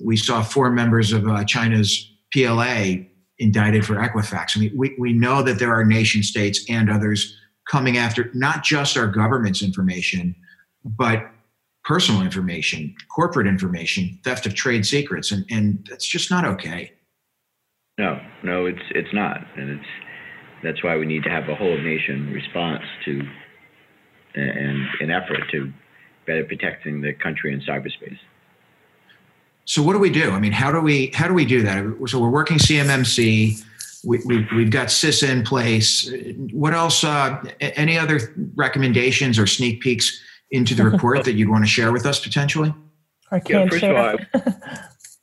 we 0.00 0.16
saw 0.16 0.42
four 0.42 0.70
members 0.70 1.12
of 1.12 1.26
uh, 1.26 1.44
China's 1.44 2.12
PLA 2.32 3.06
indicted 3.38 3.84
for 3.86 3.94
Equifax. 3.94 4.56
I 4.56 4.60
mean, 4.60 4.72
we 4.76 4.94
we 4.98 5.14
know 5.14 5.42
that 5.42 5.58
there 5.58 5.72
are 5.72 5.84
nation 5.84 6.22
states 6.22 6.64
and 6.68 6.90
others 6.90 7.34
coming 7.66 7.96
after 7.96 8.30
not 8.34 8.62
just 8.62 8.96
our 8.98 9.06
government's 9.06 9.62
information, 9.62 10.36
but 10.84 11.30
personal 11.84 12.22
information, 12.22 12.94
corporate 13.14 13.46
information, 13.46 14.18
theft 14.24 14.46
of 14.46 14.54
trade 14.54 14.86
secrets, 14.86 15.30
and, 15.30 15.44
and 15.50 15.86
that's 15.88 16.06
just 16.06 16.30
not 16.30 16.44
okay. 16.44 16.92
No, 17.98 18.20
no, 18.42 18.66
it's 18.66 18.82
it's 18.90 19.12
not, 19.12 19.38
and 19.56 19.70
it's 19.70 19.88
that's 20.62 20.82
why 20.82 20.96
we 20.96 21.06
need 21.06 21.22
to 21.24 21.30
have 21.30 21.48
a 21.48 21.54
whole 21.54 21.78
nation 21.78 22.32
response 22.32 22.82
to 23.04 23.22
and 24.34 24.86
an 25.00 25.10
effort 25.10 25.42
to 25.52 25.72
better 26.26 26.44
protecting 26.44 27.00
the 27.00 27.12
country 27.12 27.52
in 27.52 27.60
cyberspace. 27.60 28.18
So 29.66 29.82
what 29.82 29.92
do 29.92 29.98
we 29.98 30.10
do? 30.10 30.30
I 30.30 30.40
mean, 30.40 30.52
how 30.52 30.72
do 30.72 30.80
we 30.80 31.10
how 31.14 31.28
do 31.28 31.34
we 31.34 31.44
do 31.44 31.62
that? 31.62 32.08
So 32.08 32.20
we're 32.20 32.30
working 32.30 32.58
CMMC. 32.58 33.64
We, 34.06 34.18
we, 34.26 34.46
we've 34.54 34.70
got 34.70 34.88
CISA 34.88 35.30
in 35.30 35.44
place. 35.44 36.12
What 36.52 36.74
else? 36.74 37.04
Uh, 37.04 37.42
any 37.60 37.96
other 37.96 38.34
recommendations 38.54 39.38
or 39.38 39.46
sneak 39.46 39.80
peeks 39.80 40.20
into 40.54 40.74
the 40.74 40.84
report 40.84 41.24
that 41.24 41.32
you'd 41.32 41.48
want 41.48 41.64
to 41.64 41.68
share 41.68 41.92
with 41.92 42.06
us 42.06 42.20
potentially? 42.20 42.72
I 43.30 43.40
can't 43.40 43.70
yeah, 43.72 43.78
share. 43.78 44.10
All, 44.10 44.18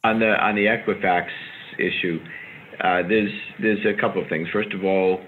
on 0.03 0.19
the 0.19 0.35
on 0.43 0.55
the 0.55 0.65
Equifax 0.65 1.29
issue, 1.79 2.19
uh, 2.81 3.03
there's 3.07 3.31
there's 3.59 3.85
a 3.85 3.99
couple 3.99 4.21
of 4.21 4.27
things. 4.27 4.49
First 4.51 4.73
of 4.73 4.83
all, 4.83 5.21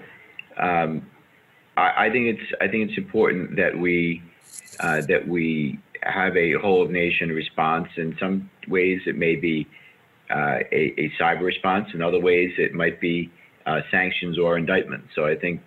um, 0.60 1.06
I, 1.76 2.06
I, 2.06 2.10
think 2.10 2.38
it's 2.38 2.52
I 2.60 2.68
think 2.68 2.90
it's 2.90 2.98
important 2.98 3.56
that 3.56 3.78
we 3.78 4.22
uh, 4.80 5.00
that 5.08 5.26
we 5.26 5.78
have 6.02 6.36
a 6.36 6.52
whole 6.54 6.82
of 6.82 6.90
nation 6.90 7.30
response. 7.30 7.88
In 7.96 8.16
some 8.20 8.50
ways, 8.68 9.00
it 9.06 9.16
may 9.16 9.36
be 9.36 9.66
uh, 10.30 10.58
a, 10.70 10.94
a, 10.98 11.12
cyber 11.20 11.42
response. 11.42 11.88
In 11.94 12.02
other 12.02 12.20
ways, 12.20 12.52
it 12.58 12.74
might 12.74 13.00
be 13.00 13.30
uh, 13.66 13.80
sanctions 13.90 14.38
or 14.38 14.58
indictment. 14.58 15.04
So 15.14 15.24
I 15.24 15.36
think 15.36 15.62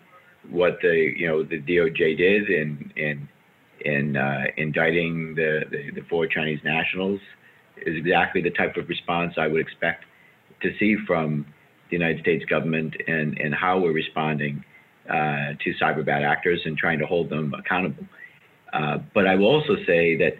what 0.49 0.77
the 0.81 1.13
you 1.15 1.27
know 1.27 1.43
the 1.43 1.59
DOJ 1.61 2.17
did 2.17 2.49
in 2.49 2.91
in 2.95 3.29
in 3.81 4.17
uh, 4.17 4.45
indicting 4.57 5.35
the, 5.35 5.61
the, 5.69 6.01
the 6.01 6.07
four 6.09 6.27
Chinese 6.27 6.59
nationals 6.63 7.19
is 7.85 7.95
exactly 7.95 8.41
the 8.41 8.51
type 8.51 8.75
of 8.77 8.89
response 8.89 9.33
I 9.37 9.47
would 9.47 9.61
expect 9.61 10.05
to 10.61 10.71
see 10.79 10.95
from 11.05 11.45
the 11.89 11.97
United 11.97 12.21
States 12.21 12.43
government 12.45 12.95
and, 13.07 13.37
and 13.37 13.53
how 13.53 13.79
we're 13.79 13.93
responding 13.93 14.63
uh, 15.09 15.53
to 15.63 15.73
cyber 15.81 16.05
bad 16.05 16.23
actors 16.23 16.61
and 16.65 16.77
trying 16.77 16.99
to 16.99 17.05
hold 17.05 17.29
them 17.29 17.53
accountable. 17.53 18.05
Uh, 18.73 18.97
but 19.13 19.27
I 19.27 19.35
will 19.35 19.47
also 19.47 19.75
say 19.85 20.17
that 20.17 20.33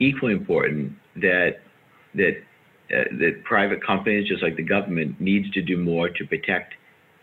equally 0.00 0.32
important 0.32 0.92
that 1.16 1.56
that 2.14 2.36
uh, 2.90 3.04
that 3.18 3.42
private 3.44 3.84
companies, 3.84 4.28
just 4.28 4.42
like 4.42 4.56
the 4.56 4.62
government, 4.62 5.20
needs 5.20 5.50
to 5.50 5.62
do 5.62 5.76
more 5.76 6.08
to 6.08 6.24
protect 6.26 6.74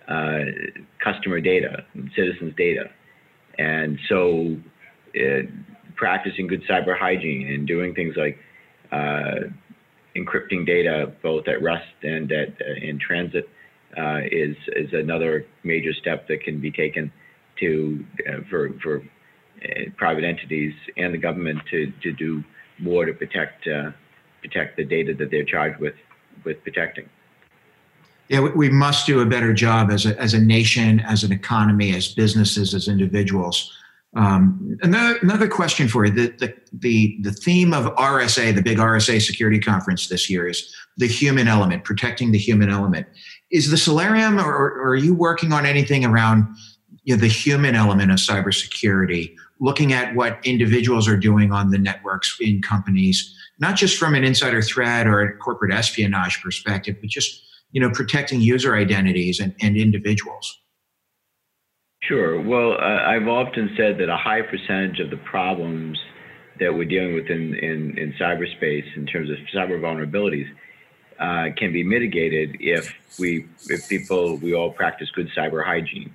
uh, 0.07 0.39
customer 1.03 1.39
data, 1.39 1.83
citizens' 2.15 2.53
data, 2.57 2.85
and 3.57 3.97
so 4.09 4.57
uh, 5.15 5.43
practicing 5.95 6.47
good 6.47 6.63
cyber 6.63 6.97
hygiene 6.97 7.47
and 7.47 7.67
doing 7.67 7.93
things 7.93 8.15
like 8.15 8.37
uh, 8.91 9.47
encrypting 10.15 10.65
data 10.65 11.11
both 11.21 11.47
at 11.47 11.61
rest 11.61 11.93
and 12.03 12.31
at 12.31 12.59
in 12.81 12.99
transit 12.99 13.49
uh, 13.97 14.19
is 14.31 14.55
is 14.75 14.93
another 14.93 15.45
major 15.63 15.93
step 15.93 16.27
that 16.27 16.43
can 16.43 16.59
be 16.59 16.71
taken 16.71 17.11
to 17.59 18.03
uh, 18.27 18.39
for 18.49 18.73
for 18.81 18.97
uh, 19.63 19.89
private 19.97 20.23
entities 20.23 20.73
and 20.97 21.13
the 21.13 21.17
government 21.17 21.59
to 21.69 21.91
to 22.01 22.11
do 22.13 22.43
more 22.79 23.05
to 23.05 23.13
protect 23.13 23.67
uh, 23.67 23.91
protect 24.41 24.77
the 24.77 24.85
data 24.85 25.13
that 25.13 25.29
they're 25.31 25.45
charged 25.45 25.79
with 25.79 25.95
with 26.43 26.61
protecting. 26.63 27.07
Yeah, 28.27 28.39
we 28.39 28.69
must 28.69 29.05
do 29.05 29.19
a 29.19 29.25
better 29.25 29.51
job 29.51 29.91
as 29.91 30.05
a, 30.05 30.17
as 30.17 30.33
a 30.33 30.39
nation, 30.39 31.01
as 31.01 31.25
an 31.25 31.33
economy, 31.33 31.93
as 31.93 32.07
businesses, 32.07 32.73
as 32.73 32.87
individuals. 32.87 33.77
Um, 34.13 34.77
another, 34.81 35.17
another 35.21 35.47
question 35.47 35.87
for 35.87 36.05
you: 36.05 36.11
the, 36.11 36.27
the 36.37 36.53
the 36.73 37.17
the 37.21 37.31
theme 37.31 37.73
of 37.73 37.85
RSA, 37.95 38.53
the 38.53 38.61
big 38.61 38.77
RSA 38.77 39.21
security 39.21 39.59
conference 39.59 40.09
this 40.09 40.29
year, 40.29 40.47
is 40.47 40.75
the 40.97 41.07
human 41.07 41.47
element, 41.47 41.85
protecting 41.85 42.31
the 42.31 42.37
human 42.37 42.69
element 42.69 43.07
is 43.51 43.69
the 43.69 43.77
Solarium, 43.77 44.39
or, 44.39 44.43
or, 44.43 44.89
are 44.89 44.95
you 44.95 45.13
working 45.13 45.53
on 45.53 45.65
anything 45.65 46.05
around 46.05 46.47
you 47.03 47.15
know, 47.15 47.19
the 47.21 47.27
human 47.27 47.75
element 47.75 48.11
of 48.11 48.17
cybersecurity, 48.17 49.35
looking 49.59 49.93
at 49.93 50.15
what 50.15 50.39
individuals 50.45 51.07
are 51.07 51.17
doing 51.17 51.51
on 51.51 51.69
the 51.69 51.77
networks 51.77 52.37
in 52.39 52.61
companies, 52.61 53.35
not 53.59 53.75
just 53.75 53.97
from 53.97 54.15
an 54.15 54.23
insider 54.23 54.61
threat 54.61 55.07
or 55.07 55.21
a 55.21 55.37
corporate 55.37 55.73
espionage 55.73 56.41
perspective, 56.41 56.95
but 57.01 57.09
just 57.09 57.43
you 57.71 57.81
know 57.81 57.89
protecting 57.89 58.41
user 58.41 58.75
identities 58.75 59.39
and, 59.39 59.53
and 59.61 59.77
individuals. 59.77 60.60
Sure. 62.03 62.41
Well, 62.41 62.73
uh, 62.73 63.03
I've 63.05 63.27
often 63.27 63.73
said 63.77 63.99
that 63.99 64.09
a 64.09 64.17
high 64.17 64.41
percentage 64.41 64.99
of 64.99 65.11
the 65.11 65.17
problems 65.17 65.99
that 66.59 66.73
we're 66.73 66.85
dealing 66.85 67.13
with 67.13 67.27
in, 67.27 67.55
in, 67.55 67.97
in 67.97 68.13
cyberspace 68.19 68.85
in 68.95 69.05
terms 69.05 69.29
of 69.29 69.37
cyber 69.53 69.79
vulnerabilities 69.79 70.47
uh, 71.19 71.53
can 71.55 71.71
be 71.71 71.83
mitigated 71.83 72.57
if 72.59 72.93
we 73.19 73.47
if 73.67 73.87
people 73.87 74.37
we 74.37 74.55
all 74.55 74.71
practice 74.71 75.09
good 75.11 75.29
cyber 75.37 75.63
hygiene. 75.63 76.11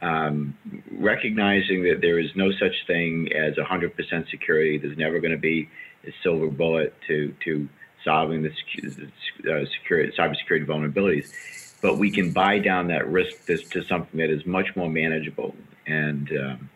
Um, 0.00 0.56
recognizing 0.92 1.82
that 1.82 2.00
there 2.00 2.20
is 2.20 2.30
no 2.36 2.52
such 2.52 2.86
thing 2.86 3.32
as 3.32 3.54
100% 3.54 4.30
security, 4.30 4.78
there's 4.78 4.96
never 4.96 5.18
going 5.18 5.32
to 5.32 5.36
be 5.36 5.68
a 6.06 6.12
silver 6.22 6.46
bullet 6.46 6.94
to 7.08 7.34
to 7.44 7.68
solving 8.04 8.42
the 8.42 8.50
uh, 8.50 9.64
security, 9.80 10.12
cybersecurity 10.16 10.64
vulnerabilities, 10.64 11.67
but 11.80 11.98
we 11.98 12.10
can 12.10 12.32
buy 12.32 12.58
down 12.58 12.88
that 12.88 13.08
risk 13.08 13.46
to, 13.46 13.56
to 13.56 13.82
something 13.84 14.18
that 14.18 14.30
is 14.30 14.44
much 14.46 14.74
more 14.76 14.88
manageable, 14.88 15.54
and 15.86 16.30
um, 16.32 16.70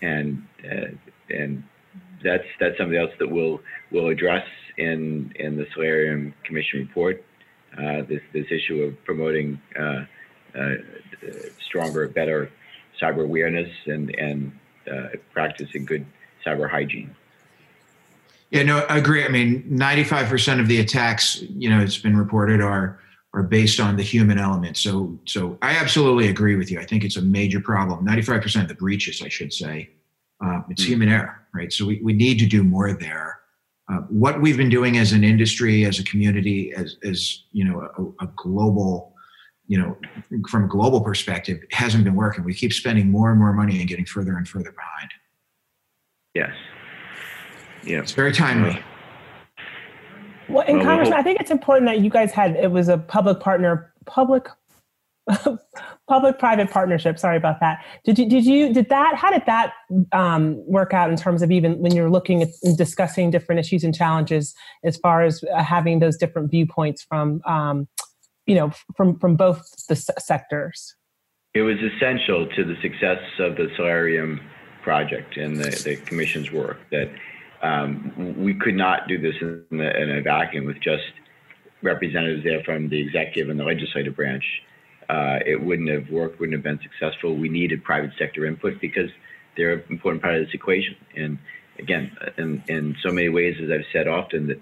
and 0.00 0.46
uh, 0.64 0.86
and 1.30 1.62
that's 2.22 2.46
that's 2.58 2.78
something 2.78 2.96
else 2.96 3.12
that 3.18 3.30
we'll 3.30 3.60
we'll 3.90 4.08
address 4.08 4.46
in 4.78 5.32
in 5.36 5.56
the 5.56 5.66
Solarium 5.72 6.34
Commission 6.44 6.80
report. 6.80 7.24
Uh, 7.76 8.02
this 8.02 8.22
this 8.32 8.46
issue 8.50 8.82
of 8.82 9.04
promoting 9.04 9.60
uh, 9.78 10.04
uh, 10.58 10.74
stronger, 11.60 12.08
better 12.08 12.50
cyber 13.00 13.24
awareness 13.24 13.70
and 13.86 14.14
and 14.18 14.52
uh, 14.90 15.08
practicing 15.32 15.84
good 15.84 16.04
cyber 16.44 16.68
hygiene. 16.68 17.14
Yeah, 18.50 18.64
no, 18.64 18.78
I 18.80 18.98
agree. 18.98 19.24
I 19.24 19.28
mean, 19.28 19.64
ninety-five 19.68 20.28
percent 20.28 20.60
of 20.60 20.68
the 20.68 20.80
attacks, 20.80 21.42
you 21.56 21.70
know, 21.70 21.80
it's 21.80 21.96
been 21.96 22.16
reported 22.16 22.60
are 22.60 22.98
are 23.34 23.42
based 23.42 23.80
on 23.80 23.96
the 23.96 24.02
human 24.02 24.38
element. 24.38 24.76
So, 24.76 25.18
so 25.24 25.56
I 25.62 25.76
absolutely 25.76 26.28
agree 26.28 26.54
with 26.54 26.70
you. 26.70 26.78
I 26.80 26.84
think 26.84 27.02
it's 27.02 27.16
a 27.16 27.22
major 27.22 27.60
problem. 27.60 28.04
Ninety-five 28.04 28.42
percent 28.42 28.64
of 28.64 28.68
the 28.68 28.74
breaches, 28.74 29.22
I 29.22 29.28
should 29.28 29.52
say, 29.52 29.90
uh, 30.44 30.60
it's 30.68 30.82
mm-hmm. 30.82 30.92
human 30.92 31.08
error, 31.08 31.40
right? 31.54 31.72
So 31.72 31.86
we, 31.86 32.00
we 32.02 32.12
need 32.12 32.38
to 32.40 32.46
do 32.46 32.62
more 32.62 32.92
there. 32.92 33.40
Uh, 33.90 33.98
what 34.08 34.40
we've 34.40 34.56
been 34.56 34.68
doing 34.68 34.98
as 34.98 35.12
an 35.12 35.24
industry, 35.24 35.84
as 35.84 35.98
a 35.98 36.04
community, 36.04 36.72
as, 36.74 36.96
as 37.04 37.44
you 37.52 37.64
know, 37.64 37.80
a, 37.98 38.24
a, 38.24 38.28
global, 38.36 39.14
you 39.66 39.78
know, 39.78 39.96
from 40.48 40.64
a 40.64 40.68
global 40.68 41.00
perspective, 41.00 41.58
hasn't 41.72 42.04
been 42.04 42.14
working. 42.14 42.44
We 42.44 42.54
keep 42.54 42.72
spending 42.72 43.10
more 43.10 43.30
and 43.30 43.38
more 43.38 43.52
money 43.52 43.80
and 43.80 43.88
getting 43.88 44.06
further 44.06 44.36
and 44.36 44.48
further 44.48 44.72
behind. 44.72 45.10
Yes. 46.34 46.52
Yeah. 47.82 47.98
It's 47.98 48.12
very 48.12 48.32
timely. 48.32 48.82
Well, 50.48 50.66
in 50.66 50.78
well, 50.78 50.86
Congressman, 50.86 51.18
I 51.18 51.22
think 51.22 51.40
it's 51.40 51.50
important 51.50 51.88
that 51.88 52.00
you 52.00 52.10
guys 52.10 52.32
had 52.32 52.56
it 52.56 52.70
was 52.70 52.88
a 52.88 52.98
public 52.98 53.40
partner, 53.40 53.92
public 54.06 54.48
public-private 56.08 56.70
partnership. 56.70 57.18
Sorry 57.18 57.36
about 57.36 57.60
that. 57.60 57.84
Did 58.04 58.18
you 58.18 58.28
did 58.28 58.44
you 58.44 58.72
did 58.72 58.88
that? 58.88 59.14
How 59.14 59.30
did 59.30 59.44
that 59.46 59.72
um, 60.12 60.62
work 60.66 60.92
out 60.92 61.10
in 61.10 61.16
terms 61.16 61.42
of 61.42 61.50
even 61.50 61.78
when 61.78 61.94
you're 61.94 62.10
looking 62.10 62.42
at 62.42 62.48
and 62.62 62.76
discussing 62.76 63.30
different 63.30 63.60
issues 63.60 63.84
and 63.84 63.94
challenges 63.94 64.54
as 64.84 64.96
far 64.96 65.22
as 65.22 65.44
uh, 65.54 65.62
having 65.62 66.00
those 66.00 66.16
different 66.16 66.50
viewpoints 66.50 67.02
from 67.02 67.40
um, 67.46 67.88
you 68.46 68.54
know 68.54 68.72
from 68.96 69.18
from 69.18 69.36
both 69.36 69.62
the 69.88 69.94
s- 69.94 70.10
sectors? 70.18 70.96
It 71.54 71.62
was 71.62 71.76
essential 71.78 72.48
to 72.56 72.64
the 72.64 72.74
success 72.80 73.20
of 73.38 73.56
the 73.56 73.68
Solarium 73.76 74.40
project 74.82 75.36
and 75.36 75.56
the, 75.56 75.70
the 75.84 75.96
commission's 75.96 76.50
work 76.50 76.78
that 76.90 77.10
um, 77.62 78.36
we 78.38 78.54
could 78.54 78.74
not 78.74 79.08
do 79.08 79.18
this 79.18 79.34
in, 79.40 79.64
the, 79.70 80.02
in 80.02 80.10
a 80.10 80.20
vacuum 80.20 80.66
with 80.66 80.80
just 80.80 81.04
representatives 81.82 82.44
there 82.44 82.62
from 82.64 82.88
the 82.88 83.00
executive 83.00 83.50
and 83.50 83.58
the 83.58 83.64
legislative 83.64 84.14
branch 84.16 84.44
uh, 85.08 85.40
it 85.44 85.62
wouldn't 85.62 85.90
have 85.90 86.10
worked, 86.10 86.40
wouldn't 86.40 86.56
have 86.56 86.62
been 86.62 86.80
successful. 86.82 87.36
We 87.36 87.48
needed 87.48 87.84
private 87.84 88.12
sector 88.18 88.46
input 88.46 88.80
because 88.80 89.10
they're 89.56 89.74
an 89.74 89.84
important 89.90 90.22
part 90.22 90.36
of 90.36 90.46
this 90.46 90.54
equation. 90.54 90.96
And 91.14 91.38
again, 91.78 92.16
in, 92.38 92.62
in 92.68 92.96
so 93.02 93.10
many 93.10 93.28
ways, 93.28 93.56
as 93.62 93.70
I've 93.70 93.84
said 93.92 94.08
often, 94.08 94.46
that 94.46 94.56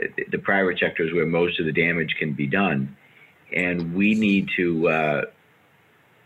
uh, 0.00 0.24
the 0.30 0.38
private 0.38 0.78
sector 0.78 1.04
is 1.04 1.12
where 1.12 1.26
most 1.26 1.58
of 1.58 1.66
the 1.66 1.72
damage 1.72 2.14
can 2.18 2.34
be 2.34 2.46
done, 2.46 2.96
and 3.52 3.94
we 3.94 4.14
need 4.14 4.50
to 4.56 4.88
uh, 4.88 5.22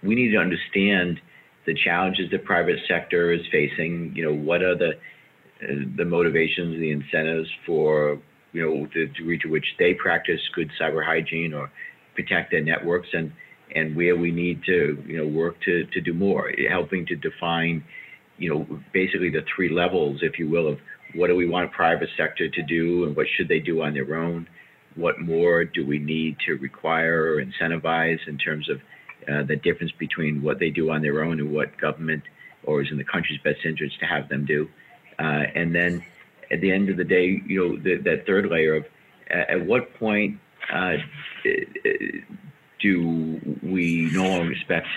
we 0.03 0.17
need 0.17 0.33
to 0.33 0.39
understand 0.39 1.21
the 1.65 1.75
challenges 1.75 2.31
the 2.31 2.39
private 2.39 2.81
sector 2.89 3.33
is 3.33 3.41
facing. 3.51 4.15
You 4.17 4.25
know, 4.25 4.35
what 4.35 4.63
are 4.63 4.75
the 4.75 4.99
the 5.97 6.05
motivations, 6.05 6.79
the 6.79 6.91
incentives 6.91 7.49
for 7.67 8.21
you 8.53 8.63
know 8.63 8.87
the 8.95 9.07
degree 9.07 9.39
to 9.39 9.49
which 9.49 9.65
they 9.79 9.95
practice 9.95 10.41
good 10.55 10.71
cyber 10.81 11.05
hygiene 11.05 11.55
or 11.55 11.71
protect 12.15 12.51
their 12.51 12.63
networks, 12.63 13.09
and 13.13 13.33
and 13.75 13.97
where 13.97 14.17
we 14.17 14.31
need 14.31 14.63
to 14.65 15.03
you 15.07 15.19
know 15.19 15.27
work 15.27 15.61
to 15.63 15.85
to 15.87 16.01
do 16.01 16.13
more, 16.13 16.51
helping 16.69 17.07
to 17.07 17.17
define 17.17 17.85
you 18.39 18.53
know 18.53 18.81
basically 18.93 19.31
the 19.31 19.45
three 19.55 19.71
levels, 19.71 20.21
if 20.23 20.39
you 20.39 20.49
will, 20.49 20.69
of 20.69 20.79
what 21.15 21.29
do 21.29 21.37
we 21.37 21.49
want 21.49 21.73
private 21.73 22.09
sector 22.17 22.49
to 22.49 22.63
do 22.63 23.05
and 23.05 23.17
what 23.17 23.27
should 23.37 23.49
they 23.49 23.61
do 23.61 23.83
on 23.83 23.95
their 23.95 24.17
own. 24.17 24.49
What 24.95 25.21
more 25.21 25.65
do 25.65 25.87
we 25.87 25.99
need 25.99 26.37
to 26.47 26.55
require 26.55 27.35
or 27.35 27.43
incentivize 27.43 28.19
in 28.27 28.37
terms 28.37 28.69
of 28.69 28.77
uh, 29.27 29.43
the 29.47 29.57
difference 29.57 29.93
between 29.99 30.43
what 30.43 30.59
they 30.59 30.69
do 30.69 30.91
on 30.91 31.01
their 31.01 31.23
own 31.23 31.41
and 31.41 31.53
what 31.53 31.79
government 31.81 32.23
or 32.65 32.83
is 32.83 32.89
in 32.91 32.99
the 32.99 33.05
country's 33.05 33.41
best 33.43 33.59
interest 33.65 33.99
to 34.01 34.07
have 34.07 34.29
them 34.29 34.45
do? 34.45 34.69
Uh, 35.23 35.47
and 35.55 35.73
then 35.73 36.05
at 36.51 36.61
the 36.61 36.73
end 36.73 36.91
of 36.91 36.97
the 36.97 37.05
day, 37.05 37.41
you 37.47 37.61
know, 37.61 37.77
the, 37.77 37.97
that 37.99 38.27
third 38.27 38.47
layer 38.47 38.75
of 38.75 38.87
at 39.31 39.65
what 39.65 39.95
point 39.95 40.39
uh, 40.73 40.97
do 42.81 43.41
we 43.63 44.11
no 44.13 44.25
longer 44.25 44.53
expect 44.53 44.89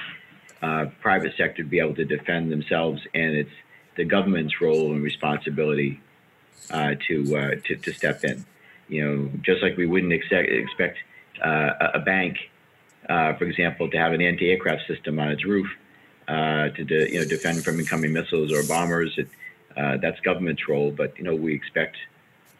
uh, 0.63 0.87
private 0.99 1.33
sector 1.37 1.61
to 1.61 1.69
be 1.69 1.79
able 1.79 1.93
to 1.93 2.05
defend 2.05 2.51
themselves, 2.51 3.01
and 3.13 3.35
it's 3.35 3.51
the 3.97 4.03
government's 4.03 4.59
role 4.59 4.93
and 4.93 5.03
responsibility 5.03 6.01
uh, 6.71 6.95
to, 7.07 7.37
uh, 7.37 7.51
to, 7.63 7.75
to 7.75 7.93
step 7.93 8.23
in. 8.23 8.43
You 8.89 9.05
know, 9.05 9.31
just 9.43 9.61
like 9.61 9.77
we 9.77 9.85
wouldn't 9.85 10.11
expect 10.11 10.49
expect 10.49 10.97
a 11.43 11.99
bank, 11.99 12.37
for 13.07 13.43
example, 13.43 13.89
to 13.91 13.97
have 13.97 14.13
an 14.13 14.21
anti-aircraft 14.21 14.87
system 14.87 15.19
on 15.19 15.29
its 15.29 15.45
roof 15.45 15.67
to 16.27 16.83
de- 16.83 17.13
you 17.13 17.19
know 17.19 17.25
defend 17.25 17.63
from 17.63 17.79
incoming 17.79 18.13
missiles 18.13 18.51
or 18.51 18.63
bombers. 18.67 19.13
It, 19.17 19.27
that's 19.75 20.19
government's 20.21 20.67
role, 20.67 20.91
but 20.91 21.17
you 21.17 21.23
know 21.23 21.35
we 21.35 21.53
expect 21.53 21.97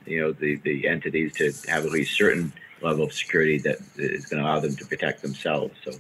you 0.06 0.22
know, 0.22 0.32
the, 0.32 0.56
the 0.58 0.88
entities 0.88 1.34
to 1.34 1.52
have 1.70 1.86
at 1.86 1.92
least 1.92 2.18
certain 2.18 2.54
level 2.82 3.06
of 3.06 3.14
security 3.14 3.58
that 3.60 3.78
is 3.98 4.26
going 4.26 4.42
to 4.42 4.48
allow 4.48 4.60
them 4.60 4.76
to 4.76 4.86
protect 4.86 5.22
themselves. 5.22 5.74
So, 5.84 5.92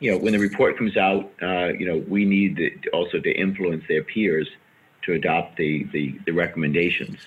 you 0.00 0.10
know, 0.10 0.18
when 0.18 0.32
the 0.32 0.38
report 0.38 0.76
comes 0.76 0.96
out, 0.96 1.32
uh, 1.40 1.68
you 1.68 1.86
know, 1.86 2.04
we 2.08 2.24
need 2.24 2.56
to 2.56 2.90
also 2.90 3.20
to 3.20 3.32
influence 3.32 3.84
their 3.88 4.02
peers 4.02 4.48
to 5.02 5.12
adopt 5.12 5.56
the, 5.56 5.84
the, 5.92 6.18
the 6.26 6.32
recommendations 6.32 7.18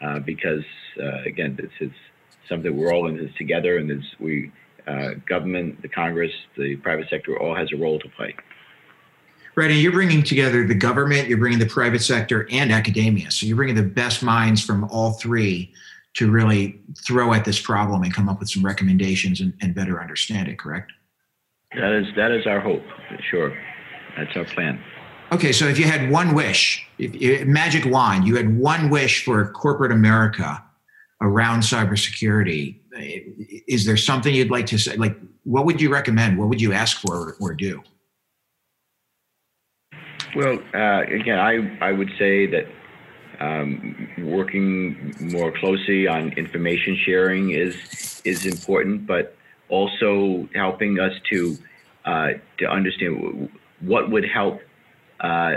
uh, 0.00 0.18
because, 0.18 0.64
uh, 1.00 1.22
again, 1.24 1.56
this 1.56 1.70
is 1.80 1.92
something 2.48 2.76
we're 2.76 2.92
all 2.92 3.06
in 3.06 3.16
this 3.16 3.32
together 3.36 3.78
and 3.78 3.88
this, 3.88 4.04
we, 4.18 4.50
uh, 4.86 5.10
government, 5.26 5.80
the 5.82 5.88
Congress, 5.88 6.32
the 6.56 6.76
private 6.76 7.08
sector 7.08 7.38
all 7.38 7.54
has 7.54 7.70
a 7.72 7.76
role 7.76 7.98
to 7.98 8.08
play. 8.08 8.34
Right, 9.56 9.70
and 9.70 9.80
you're 9.80 9.92
bringing 9.92 10.22
together 10.22 10.66
the 10.66 10.74
government, 10.74 11.28
you're 11.28 11.38
bringing 11.38 11.58
the 11.58 11.66
private 11.66 12.02
sector, 12.02 12.46
and 12.50 12.72
academia. 12.72 13.30
So 13.30 13.46
you're 13.46 13.56
bringing 13.56 13.74
the 13.74 13.82
best 13.82 14.22
minds 14.22 14.64
from 14.64 14.84
all 14.84 15.12
three 15.12 15.72
to 16.14 16.30
really 16.30 16.80
throw 17.06 17.32
at 17.32 17.44
this 17.44 17.60
problem 17.60 18.02
and 18.02 18.14
come 18.14 18.28
up 18.28 18.40
with 18.40 18.48
some 18.48 18.64
recommendations 18.64 19.40
and, 19.40 19.52
and 19.60 19.74
better 19.74 20.00
understand 20.00 20.48
it. 20.48 20.58
Correct? 20.58 20.92
That 21.74 21.92
is 21.92 22.06
that 22.16 22.32
is 22.32 22.46
our 22.46 22.60
hope. 22.60 22.82
Sure, 23.30 23.56
that's 24.16 24.36
our 24.36 24.44
plan. 24.44 24.82
Okay, 25.32 25.52
so 25.52 25.66
if 25.66 25.78
you 25.78 25.84
had 25.84 26.10
one 26.10 26.34
wish, 26.34 26.84
if, 26.98 27.14
if, 27.14 27.46
magic 27.46 27.84
wand, 27.84 28.26
you 28.26 28.34
had 28.34 28.58
one 28.58 28.90
wish 28.90 29.24
for 29.24 29.48
corporate 29.52 29.92
America 29.92 30.60
around 31.20 31.60
cybersecurity, 31.60 32.80
eh, 32.96 33.20
is 33.68 33.86
there 33.86 33.96
something 33.96 34.34
you'd 34.34 34.50
like 34.50 34.66
to 34.66 34.78
say? 34.78 34.96
Like, 34.96 35.16
what 35.44 35.66
would 35.66 35.80
you 35.80 35.92
recommend? 35.92 36.36
What 36.36 36.48
would 36.48 36.60
you 36.60 36.72
ask 36.72 37.00
for 37.00 37.36
or 37.40 37.54
do? 37.54 37.80
Well, 40.34 40.58
uh, 40.72 41.02
again, 41.02 41.38
I, 41.38 41.88
I 41.88 41.92
would 41.92 42.10
say 42.18 42.46
that 42.46 42.66
um, 43.40 44.08
working 44.18 45.14
more 45.20 45.50
closely 45.50 46.06
on 46.06 46.32
information 46.34 46.96
sharing 47.04 47.50
is 47.50 48.22
is 48.24 48.46
important, 48.46 49.06
but 49.06 49.34
also 49.68 50.48
helping 50.54 51.00
us 51.00 51.12
to 51.30 51.56
uh, 52.04 52.28
to 52.58 52.66
understand 52.66 53.50
what 53.80 54.10
would 54.10 54.24
help 54.24 54.60
uh, 55.20 55.56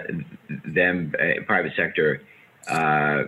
them, 0.65 1.13
uh, 1.19 1.43
private 1.45 1.73
sector, 1.75 2.21
uh, 2.67 3.23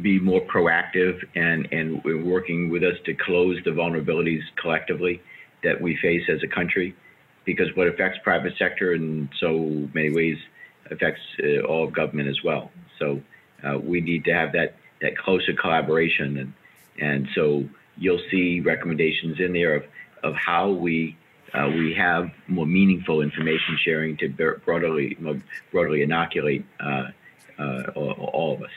be 0.00 0.18
more 0.18 0.40
proactive 0.40 1.22
and 1.36 1.68
and 1.70 2.02
working 2.24 2.68
with 2.68 2.82
us 2.82 2.96
to 3.04 3.14
close 3.14 3.58
the 3.64 3.70
vulnerabilities 3.70 4.42
collectively 4.56 5.22
that 5.62 5.80
we 5.80 5.96
face 5.98 6.22
as 6.28 6.42
a 6.42 6.48
country 6.48 6.96
because 7.44 7.74
what 7.74 7.86
affects 7.88 8.18
private 8.22 8.54
sector 8.58 8.92
in 8.94 9.28
so 9.40 9.88
many 9.94 10.10
ways 10.10 10.38
affects 10.90 11.20
uh, 11.42 11.60
all 11.62 11.84
of 11.84 11.92
government 11.92 12.28
as 12.28 12.42
well. 12.42 12.70
So 12.98 13.20
uh, 13.64 13.78
we 13.78 14.00
need 14.00 14.24
to 14.24 14.32
have 14.32 14.52
that 14.52 14.76
that 15.00 15.16
closer 15.16 15.52
collaboration, 15.52 16.38
and 16.38 16.52
and 17.00 17.28
so 17.34 17.68
you'll 17.96 18.22
see 18.30 18.60
recommendations 18.60 19.40
in 19.40 19.52
there 19.52 19.74
of 19.74 19.84
of 20.22 20.34
how 20.34 20.70
we 20.70 21.16
uh, 21.54 21.68
we 21.68 21.94
have 21.94 22.30
more 22.48 22.66
meaningful 22.66 23.20
information 23.20 23.76
sharing 23.84 24.16
to 24.18 24.28
broadly 24.64 25.16
broadly 25.70 26.02
inoculate 26.02 26.64
uh, 26.80 27.08
uh, 27.58 27.82
all, 27.94 28.12
all 28.32 28.54
of 28.54 28.62
us. 28.62 28.70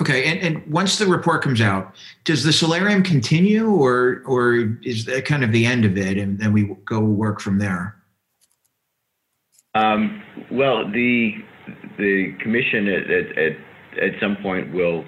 Okay, 0.00 0.24
and, 0.24 0.40
and 0.40 0.66
once 0.66 0.98
the 0.98 1.06
report 1.06 1.42
comes 1.42 1.60
out, 1.60 1.94
does 2.24 2.44
the 2.44 2.52
solarium 2.52 3.02
continue, 3.02 3.70
or 3.70 4.22
or 4.26 4.76
is 4.82 5.04
that 5.06 5.24
kind 5.24 5.44
of 5.44 5.52
the 5.52 5.66
end 5.66 5.84
of 5.84 5.96
it, 5.98 6.16
and 6.16 6.38
then 6.38 6.52
we 6.52 6.74
go 6.84 7.00
work 7.00 7.40
from 7.40 7.58
there? 7.58 7.96
Um, 9.74 10.22
well, 10.50 10.90
the 10.90 11.34
the 11.98 12.34
commission 12.40 12.88
at, 12.88 13.10
at, 13.10 13.56
at, 14.02 14.20
some 14.20 14.36
point 14.36 14.72
will 14.72 15.04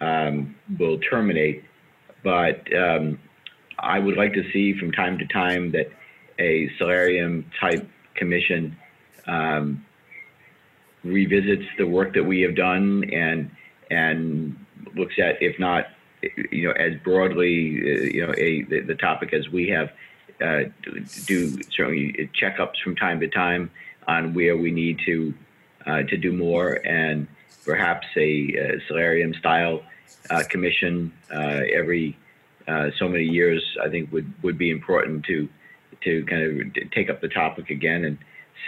um, 0.00 0.54
will 0.78 0.98
terminate, 0.98 1.64
but 2.22 2.62
um, 2.76 3.18
I 3.78 3.98
would 3.98 4.16
like 4.16 4.34
to 4.34 4.44
see 4.52 4.78
from 4.78 4.92
time 4.92 5.18
to 5.18 5.26
time 5.26 5.72
that 5.72 5.90
a 6.38 6.70
solarium 6.78 7.50
type 7.60 7.88
commission 8.14 8.76
um, 9.26 9.84
revisits 11.04 11.64
the 11.78 11.86
work 11.86 12.14
that 12.14 12.24
we 12.24 12.42
have 12.42 12.54
done 12.54 13.04
and 13.12 13.50
and 13.90 14.56
looks 14.94 15.14
at, 15.18 15.42
if 15.42 15.58
not, 15.58 15.86
you 16.50 16.68
know, 16.68 16.72
as 16.72 16.94
broadly, 17.02 17.80
uh, 17.80 18.02
you 18.04 18.26
know, 18.26 18.34
a 18.36 18.62
the, 18.64 18.80
the, 18.80 18.94
topic 18.94 19.32
as 19.32 19.48
we 19.48 19.68
have, 19.68 19.90
uh, 20.40 20.68
do 21.26 21.62
certainly 21.70 22.30
checkups 22.40 22.80
from 22.82 22.96
time 22.96 23.20
to 23.20 23.28
time 23.28 23.70
on 24.06 24.34
where 24.34 24.56
we 24.56 24.70
need 24.70 24.98
to 25.06 25.34
uh, 25.86 26.02
to 26.02 26.16
do 26.16 26.32
more, 26.32 26.74
and 26.86 27.26
perhaps 27.64 28.06
a, 28.16 28.78
solarium 28.86 29.32
style 29.34 29.82
uh, 30.28 30.42
commission 30.48 31.12
uh, 31.32 31.60
every 31.72 32.18
uh, 32.68 32.90
so 32.98 33.08
many 33.08 33.24
years. 33.24 33.62
I 33.82 33.88
think 33.88 34.12
would 34.12 34.32
would 34.42 34.58
be 34.58 34.70
important 34.70 35.24
to 35.26 35.48
to 36.02 36.24
kind 36.26 36.42
of 36.76 36.90
take 36.90 37.10
up 37.10 37.20
the 37.20 37.28
topic 37.28 37.70
again 37.70 38.04
and 38.04 38.18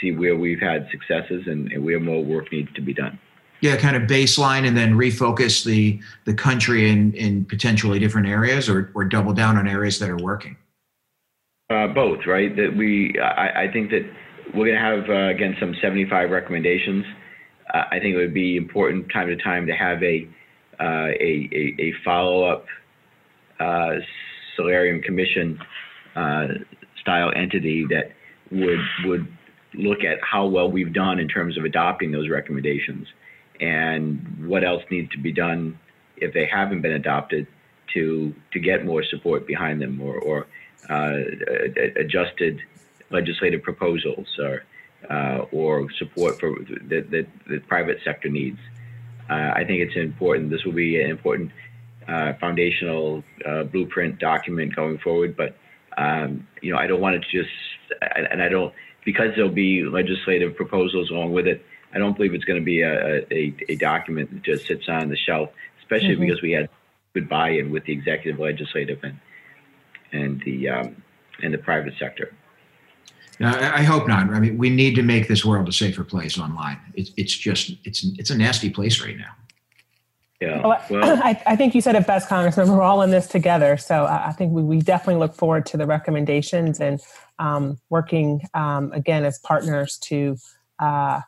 see 0.01 0.13
where 0.13 0.37
we've 0.37 0.61
had 0.61 0.89
successes 0.91 1.47
and, 1.47 1.71
and 1.73 1.85
where 1.85 2.01
more 2.01 2.25
work 2.25 2.51
needs 2.51 2.73
to 2.75 2.81
be 2.81 2.93
done 2.95 3.19
yeah 3.63 3.77
kind 3.77 3.97
of 3.97 4.03
baseline 4.03 4.67
and 4.67 4.77
then 4.77 4.93
refocus 4.95 5.65
the 5.65 5.99
the 6.27 6.35
country 6.35 6.91
in 6.91 7.15
in 7.15 7.47
potentially 7.47 7.99
different 7.99 8.29
areas 8.29 8.69
or 8.69 8.93
or 8.95 9.05
double 9.05 9.33
down 9.33 9.57
on 9.57 9.67
areas 9.67 9.99
that 10.01 10.11
are 10.11 10.19
working? 10.19 10.57
Uh, 11.71 11.87
both 11.87 12.27
right? 12.27 12.55
That 12.55 12.77
we 12.77 13.19
I, 13.19 13.63
I 13.63 13.73
think 13.73 13.91
that 13.91 14.03
we're 14.55 14.67
going 14.67 14.75
to 14.75 14.81
have 14.81 15.09
uh, 15.09 15.35
again 15.35 15.57
some 15.59 15.75
75 15.81 16.31
recommendations. 16.31 17.07
Uh, 17.73 17.85
i 17.91 17.99
think 17.99 18.15
it 18.15 18.17
would 18.17 18.35
be 18.35 18.57
important 18.57 19.11
time 19.11 19.29
to 19.29 19.37
time 19.37 19.67
to 19.67 19.73
have 19.73 20.03
a 20.03 20.29
uh, 20.81 21.09
a, 21.21 21.49
a, 21.53 21.75
a 21.79 21.93
follow-up 22.05 22.67
uh, 23.61 23.93
solarium 24.57 25.01
commission 25.01 25.59
uh, 26.17 26.49
style 27.01 27.31
entity 27.37 27.87
that 27.89 28.11
would 28.51 28.81
would 29.05 29.27
look 29.75 30.01
at 30.01 30.19
how 30.23 30.45
well 30.47 30.71
we've 30.71 30.93
done 30.93 31.19
in 31.19 31.29
terms 31.29 31.57
of 31.57 31.65
adopting 31.65 32.11
those 32.11 32.29
recommendations 32.29 33.07
and 33.63 34.49
what 34.49 34.65
else 34.65 34.83
needs 34.91 35.11
to 35.13 35.19
be 35.19 35.33
done 35.33 35.79
if 36.17 36.35
they 36.35 36.47
haven't 36.47 36.83
been 36.83 36.93
adopted 36.93 37.47
to 37.95 38.35
to 38.53 38.59
get 38.59 38.85
more 38.85 39.03
support 39.05 39.47
behind 39.47 39.81
them 39.81 40.01
or, 40.01 40.17
or 40.19 40.47
uh, 40.91 41.17
adjusted 41.97 42.61
legislative 43.11 43.63
proposals 43.63 44.27
or 44.39 44.65
uh, 45.09 45.45
or 45.53 45.91
support 45.93 46.39
for 46.41 46.51
that 46.89 47.11
the, 47.11 47.27
the, 47.49 47.61
private 47.61 47.99
sector 48.05 48.29
needs. 48.29 48.59
Uh, 49.31 49.53
I 49.55 49.65
think 49.65 49.81
it's 49.81 49.97
important. 49.97 50.51
This 50.51 50.65
will 50.65 50.73
be 50.73 51.01
an 51.01 51.11
important 51.11 51.53
uh, 52.09 52.33
foundational 52.41 53.23
uh, 53.47 53.65
blueprint 53.65 54.19
document 54.19 54.75
going 54.75 54.99
forward. 54.99 55.37
But 55.37 55.57
um, 55.97 56.47
you 56.63 56.73
know, 56.73 56.79
I 56.79 56.87
don't 56.87 57.01
want 57.01 57.17
it 57.17 57.25
to 57.31 57.43
just 57.43 57.51
and 58.17 58.43
I 58.43 58.49
don't 58.49 58.73
because 59.05 59.31
there'll 59.37 59.51
be 59.51 59.85
legislative 59.85 60.57
proposals 60.57 61.11
along 61.11 61.33
with 61.33 61.47
it. 61.47 61.65
I 61.95 61.99
don't 61.99 62.17
believe 62.17 62.35
it's 62.35 62.45
going 62.45 62.61
to 62.61 62.65
be 62.65 62.83
a, 62.83 63.25
a, 63.31 63.55
a 63.69 63.77
document 63.77 64.33
that 64.33 64.43
just 64.43 64.67
sits 64.67 64.89
on 64.89 65.09
the 65.09 65.17
shelf, 65.17 65.51
especially 65.81 66.11
mm-hmm. 66.11 66.23
because 66.23 66.43
we 66.43 66.53
had 66.53 66.69
good 67.15 67.29
buy-in 67.29 67.71
with 67.71 67.85
the 67.85 67.93
executive, 67.93 68.41
legislative, 68.41 69.03
and 69.03 69.19
and 70.13 70.43
the 70.45 70.69
um, 70.69 71.03
and 71.43 71.53
the 71.53 71.59
private 71.59 71.95
sector. 71.99 72.35
I 73.41 73.83
hope 73.83 74.07
not. 74.07 74.31
I 74.31 74.39
mean, 74.39 74.57
we 74.57 74.71
need 74.71 74.95
to 74.95 75.03
make 75.03 75.27
this 75.27 75.45
world 75.45 75.69
a 75.69 75.73
safer 75.73 76.05
place 76.05 76.39
online. 76.39 76.79
It's 76.95 77.11
it's 77.17 77.37
just 77.37 77.73
it's 77.85 78.05
it's 78.19 78.31
a 78.31 78.37
nasty 78.37 78.71
place 78.71 79.03
right 79.03 79.17
now. 79.17 79.35
Yeah. 80.41 80.61
Well, 80.67 80.81
I, 81.23 81.41
I, 81.47 81.57
think 81.57 81.73
you 81.75 81.81
said 81.81 81.95
it 81.95 82.05
best, 82.05 82.29
Congressman. 82.29 82.69
We're 82.69 82.83
all 82.83 83.03
in 83.03 83.11
this 83.11 83.29
together, 83.29 83.77
so 83.77 84.07
I 84.07 84.33
think 84.33 84.53
we, 84.53 84.63
we 84.63 84.81
definitely 84.81 85.21
look 85.21 85.37
forward 85.37 85.67
to 85.67 85.77
the 85.77 85.87
recommendations 85.87 86.81
and 86.81 87.01
um, 87.39 87.79
working 87.91 88.43
um, 88.53 88.93
again 88.93 89.25
as 89.25 89.39
partners 89.39 89.99
to 89.99 90.37
uh, 90.81 91.21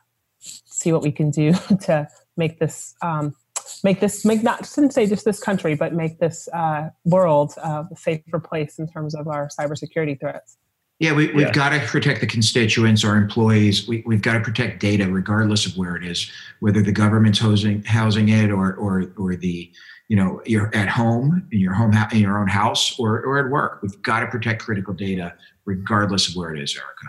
see 0.75 0.91
what 0.91 1.01
we 1.01 1.11
can 1.11 1.31
do 1.31 1.53
to 1.81 2.07
make 2.37 2.59
this 2.59 2.95
um, 3.01 3.35
make 3.83 3.99
this 3.99 4.25
make 4.25 4.43
not 4.43 4.65
shouldn't 4.65 4.93
say 4.93 5.05
just 5.05 5.25
this 5.25 5.39
country, 5.39 5.75
but 5.75 5.93
make 5.93 6.19
this 6.19 6.47
uh, 6.53 6.89
world 7.05 7.53
uh, 7.63 7.83
a 7.91 7.95
safer 7.95 8.39
place 8.39 8.79
in 8.79 8.87
terms 8.87 9.15
of 9.15 9.27
our 9.27 9.49
cybersecurity 9.59 10.19
threats. 10.19 10.57
Yeah, 10.99 11.13
we, 11.13 11.27
we've 11.33 11.47
yeah. 11.47 11.51
got 11.51 11.69
to 11.69 11.79
protect 11.79 12.21
the 12.21 12.27
constituents, 12.27 13.03
our 13.03 13.17
employees. 13.17 13.85
We, 13.85 14.01
we've 14.05 14.21
got 14.21 14.33
to 14.35 14.39
protect 14.39 14.79
data, 14.79 15.11
regardless 15.11 15.65
of 15.65 15.75
where 15.75 15.97
it 15.97 16.05
is, 16.05 16.31
whether 16.61 16.81
the 16.81 16.93
government's 16.93 17.39
housing 17.39 17.83
housing 17.83 18.29
it 18.29 18.49
or 18.49 18.73
or 18.75 19.11
or 19.17 19.35
the 19.35 19.71
you 20.07 20.15
know 20.15 20.41
you're 20.45 20.73
at 20.73 20.87
home 20.87 21.47
in 21.51 21.59
your 21.59 21.73
home 21.73 21.91
in 22.11 22.19
your 22.19 22.37
own 22.39 22.47
house 22.47 22.97
or 22.97 23.21
or 23.21 23.39
at 23.39 23.51
work. 23.51 23.79
We've 23.81 24.01
got 24.03 24.21
to 24.21 24.27
protect 24.27 24.63
critical 24.63 24.93
data, 24.93 25.33
regardless 25.65 26.29
of 26.29 26.35
where 26.35 26.53
it 26.55 26.61
is, 26.61 26.75
Erica. 26.75 27.07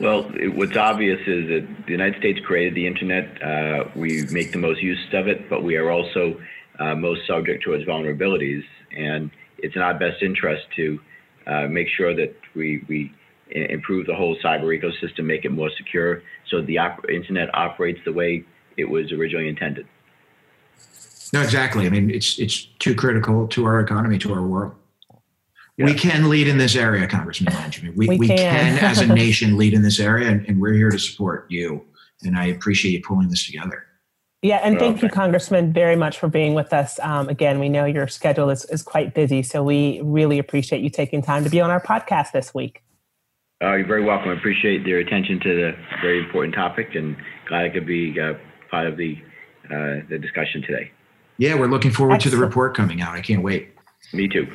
Well, 0.00 0.30
it, 0.34 0.54
what's 0.56 0.76
obvious 0.78 1.20
is 1.26 1.48
that 1.48 1.84
the 1.84 1.92
United 1.92 2.18
States 2.18 2.40
created 2.44 2.74
the 2.74 2.86
internet. 2.86 3.42
Uh, 3.42 3.84
we 3.94 4.26
make 4.30 4.50
the 4.50 4.58
most 4.58 4.80
use 4.80 4.98
of 5.12 5.28
it, 5.28 5.50
but 5.50 5.62
we 5.62 5.76
are 5.76 5.90
also 5.90 6.40
uh, 6.78 6.94
most 6.94 7.26
subject 7.26 7.62
to 7.64 7.74
its 7.74 7.84
vulnerabilities, 7.84 8.64
and 8.96 9.30
it's 9.58 9.76
in 9.76 9.82
our 9.82 9.92
best 9.92 10.22
interest 10.22 10.62
to 10.76 10.98
uh, 11.46 11.66
make 11.68 11.88
sure 11.88 12.14
that 12.16 12.34
we 12.54 12.82
we 12.88 13.12
improve 13.50 14.06
the 14.06 14.14
whole 14.14 14.36
cyber 14.42 14.68
ecosystem, 14.78 15.24
make 15.24 15.44
it 15.44 15.50
more 15.50 15.70
secure, 15.76 16.22
so 16.48 16.62
the 16.62 16.78
op- 16.78 17.08
internet 17.10 17.54
operates 17.54 18.00
the 18.04 18.12
way 18.12 18.44
it 18.78 18.84
was 18.84 19.12
originally 19.12 19.48
intended. 19.48 19.86
No, 21.32 21.42
exactly. 21.42 21.86
I 21.86 21.90
mean, 21.90 22.10
it's 22.10 22.38
it's 22.38 22.64
too 22.78 22.94
critical 22.94 23.46
to 23.48 23.66
our 23.66 23.80
economy, 23.80 24.18
to 24.18 24.32
our 24.32 24.42
world. 24.42 24.74
Yeah. 25.80 25.86
We 25.86 25.94
can 25.94 26.28
lead 26.28 26.46
in 26.46 26.58
this 26.58 26.76
area, 26.76 27.06
Congressman 27.08 27.54
Langevin. 27.54 27.96
We, 27.96 28.06
we, 28.06 28.18
we 28.18 28.28
can. 28.28 28.36
can. 28.36 28.84
as 28.84 29.00
a 29.00 29.06
nation, 29.14 29.56
lead 29.56 29.72
in 29.72 29.80
this 29.80 29.98
area, 29.98 30.28
and, 30.28 30.46
and, 30.46 30.60
we're 30.60 30.74
here 30.74 30.90
to 30.90 30.98
support 30.98 31.46
you. 31.48 31.82
And 32.22 32.36
I 32.36 32.48
appreciate 32.48 32.92
you 32.92 33.00
pulling 33.00 33.30
this 33.30 33.46
together. 33.46 33.86
Yeah, 34.42 34.56
and 34.56 34.78
thank 34.78 34.98
okay. 34.98 35.06
you, 35.06 35.10
Congressman, 35.10 35.72
very 35.72 35.96
much 35.96 36.18
for 36.18 36.28
being 36.28 36.52
with 36.52 36.74
us. 36.74 36.98
Um, 37.00 37.30
again, 37.30 37.58
we 37.58 37.70
know 37.70 37.86
your 37.86 38.08
schedule 38.08 38.50
is, 38.50 38.66
is 38.66 38.82
quite 38.82 39.14
busy, 39.14 39.42
so 39.42 39.62
we 39.62 40.02
really 40.02 40.38
appreciate 40.38 40.82
you 40.82 40.90
taking 40.90 41.22
time 41.22 41.44
to 41.44 41.50
be 41.50 41.62
on 41.62 41.70
our 41.70 41.80
podcast 41.80 42.32
this 42.32 42.52
week. 42.52 42.82
Uh, 43.62 43.76
you're 43.76 43.86
very 43.86 44.04
welcome. 44.04 44.28
I 44.28 44.34
appreciate 44.34 44.86
your 44.86 44.98
attention 44.98 45.40
to 45.40 45.48
the 45.48 45.72
very 46.02 46.18
important 46.18 46.54
topic, 46.54 46.94
and 46.94 47.16
glad 47.48 47.64
I 47.64 47.70
could 47.70 47.86
be 47.86 48.20
uh, 48.20 48.34
part 48.70 48.86
of 48.86 48.98
the 48.98 49.16
uh, 49.64 50.04
the 50.10 50.18
discussion 50.20 50.60
today. 50.60 50.90
Yeah, 51.38 51.54
we're 51.54 51.68
looking 51.68 51.90
forward 51.90 52.16
Excellent. 52.16 52.32
to 52.32 52.38
the 52.38 52.44
report 52.44 52.76
coming 52.76 53.00
out. 53.00 53.14
I 53.14 53.22
can't 53.22 53.42
wait. 53.42 53.70
Me 54.12 54.28
too. 54.28 54.46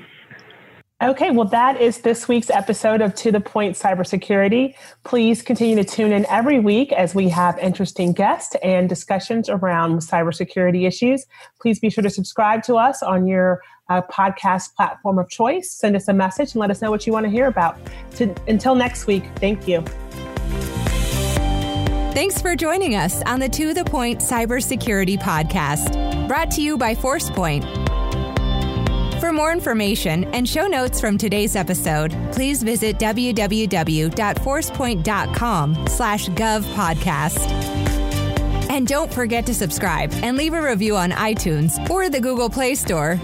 Okay, 1.05 1.29
well, 1.29 1.45
that 1.49 1.79
is 1.79 1.99
this 1.99 2.27
week's 2.27 2.49
episode 2.49 2.99
of 2.99 3.13
To 3.13 3.31
the 3.31 3.39
Point 3.39 3.75
Cybersecurity. 3.75 4.73
Please 5.03 5.43
continue 5.43 5.75
to 5.75 5.83
tune 5.83 6.11
in 6.11 6.25
every 6.31 6.59
week 6.59 6.91
as 6.91 7.13
we 7.13 7.29
have 7.29 7.59
interesting 7.59 8.11
guests 8.11 8.55
and 8.63 8.89
discussions 8.89 9.47
around 9.47 9.99
cybersecurity 9.99 10.87
issues. 10.87 11.27
Please 11.61 11.79
be 11.79 11.91
sure 11.91 12.01
to 12.01 12.09
subscribe 12.09 12.63
to 12.63 12.77
us 12.77 13.03
on 13.03 13.27
your 13.27 13.61
uh, 13.87 14.01
podcast 14.11 14.73
platform 14.75 15.19
of 15.19 15.29
choice. 15.29 15.69
Send 15.69 15.95
us 15.95 16.07
a 16.07 16.13
message 16.13 16.53
and 16.53 16.59
let 16.59 16.71
us 16.71 16.81
know 16.81 16.89
what 16.89 17.05
you 17.05 17.13
want 17.13 17.25
to 17.25 17.29
hear 17.29 17.45
about. 17.45 17.77
To, 18.15 18.33
until 18.47 18.73
next 18.73 19.05
week, 19.05 19.25
thank 19.35 19.67
you. 19.67 19.81
Thanks 22.15 22.41
for 22.41 22.55
joining 22.55 22.95
us 22.95 23.21
on 23.27 23.39
the 23.39 23.49
To 23.49 23.75
the 23.75 23.85
Point 23.85 24.21
Cybersecurity 24.21 25.19
Podcast, 25.19 26.27
brought 26.27 26.49
to 26.51 26.63
you 26.63 26.79
by 26.79 26.95
ForcePoint. 26.95 27.94
For 29.19 29.32
more 29.32 29.51
information 29.51 30.25
and 30.25 30.47
show 30.47 30.67
notes 30.67 30.99
from 30.99 31.17
today's 31.17 31.56
episode, 31.56 32.15
please 32.32 32.62
visit 32.62 32.97
www.forcepoint.com 32.97 35.88
slash 35.88 36.30
govpodcast. 36.30 37.49
And 38.69 38.88
don't 38.88 39.13
forget 39.13 39.45
to 39.45 39.54
subscribe 39.54 40.12
and 40.15 40.36
leave 40.36 40.54
a 40.54 40.62
review 40.62 40.97
on 40.97 41.12
iTunes 41.12 41.89
or 41.89 42.10
the 42.10 42.19
Google 42.19 42.49
Play 42.49 42.75
Store. 42.75 43.17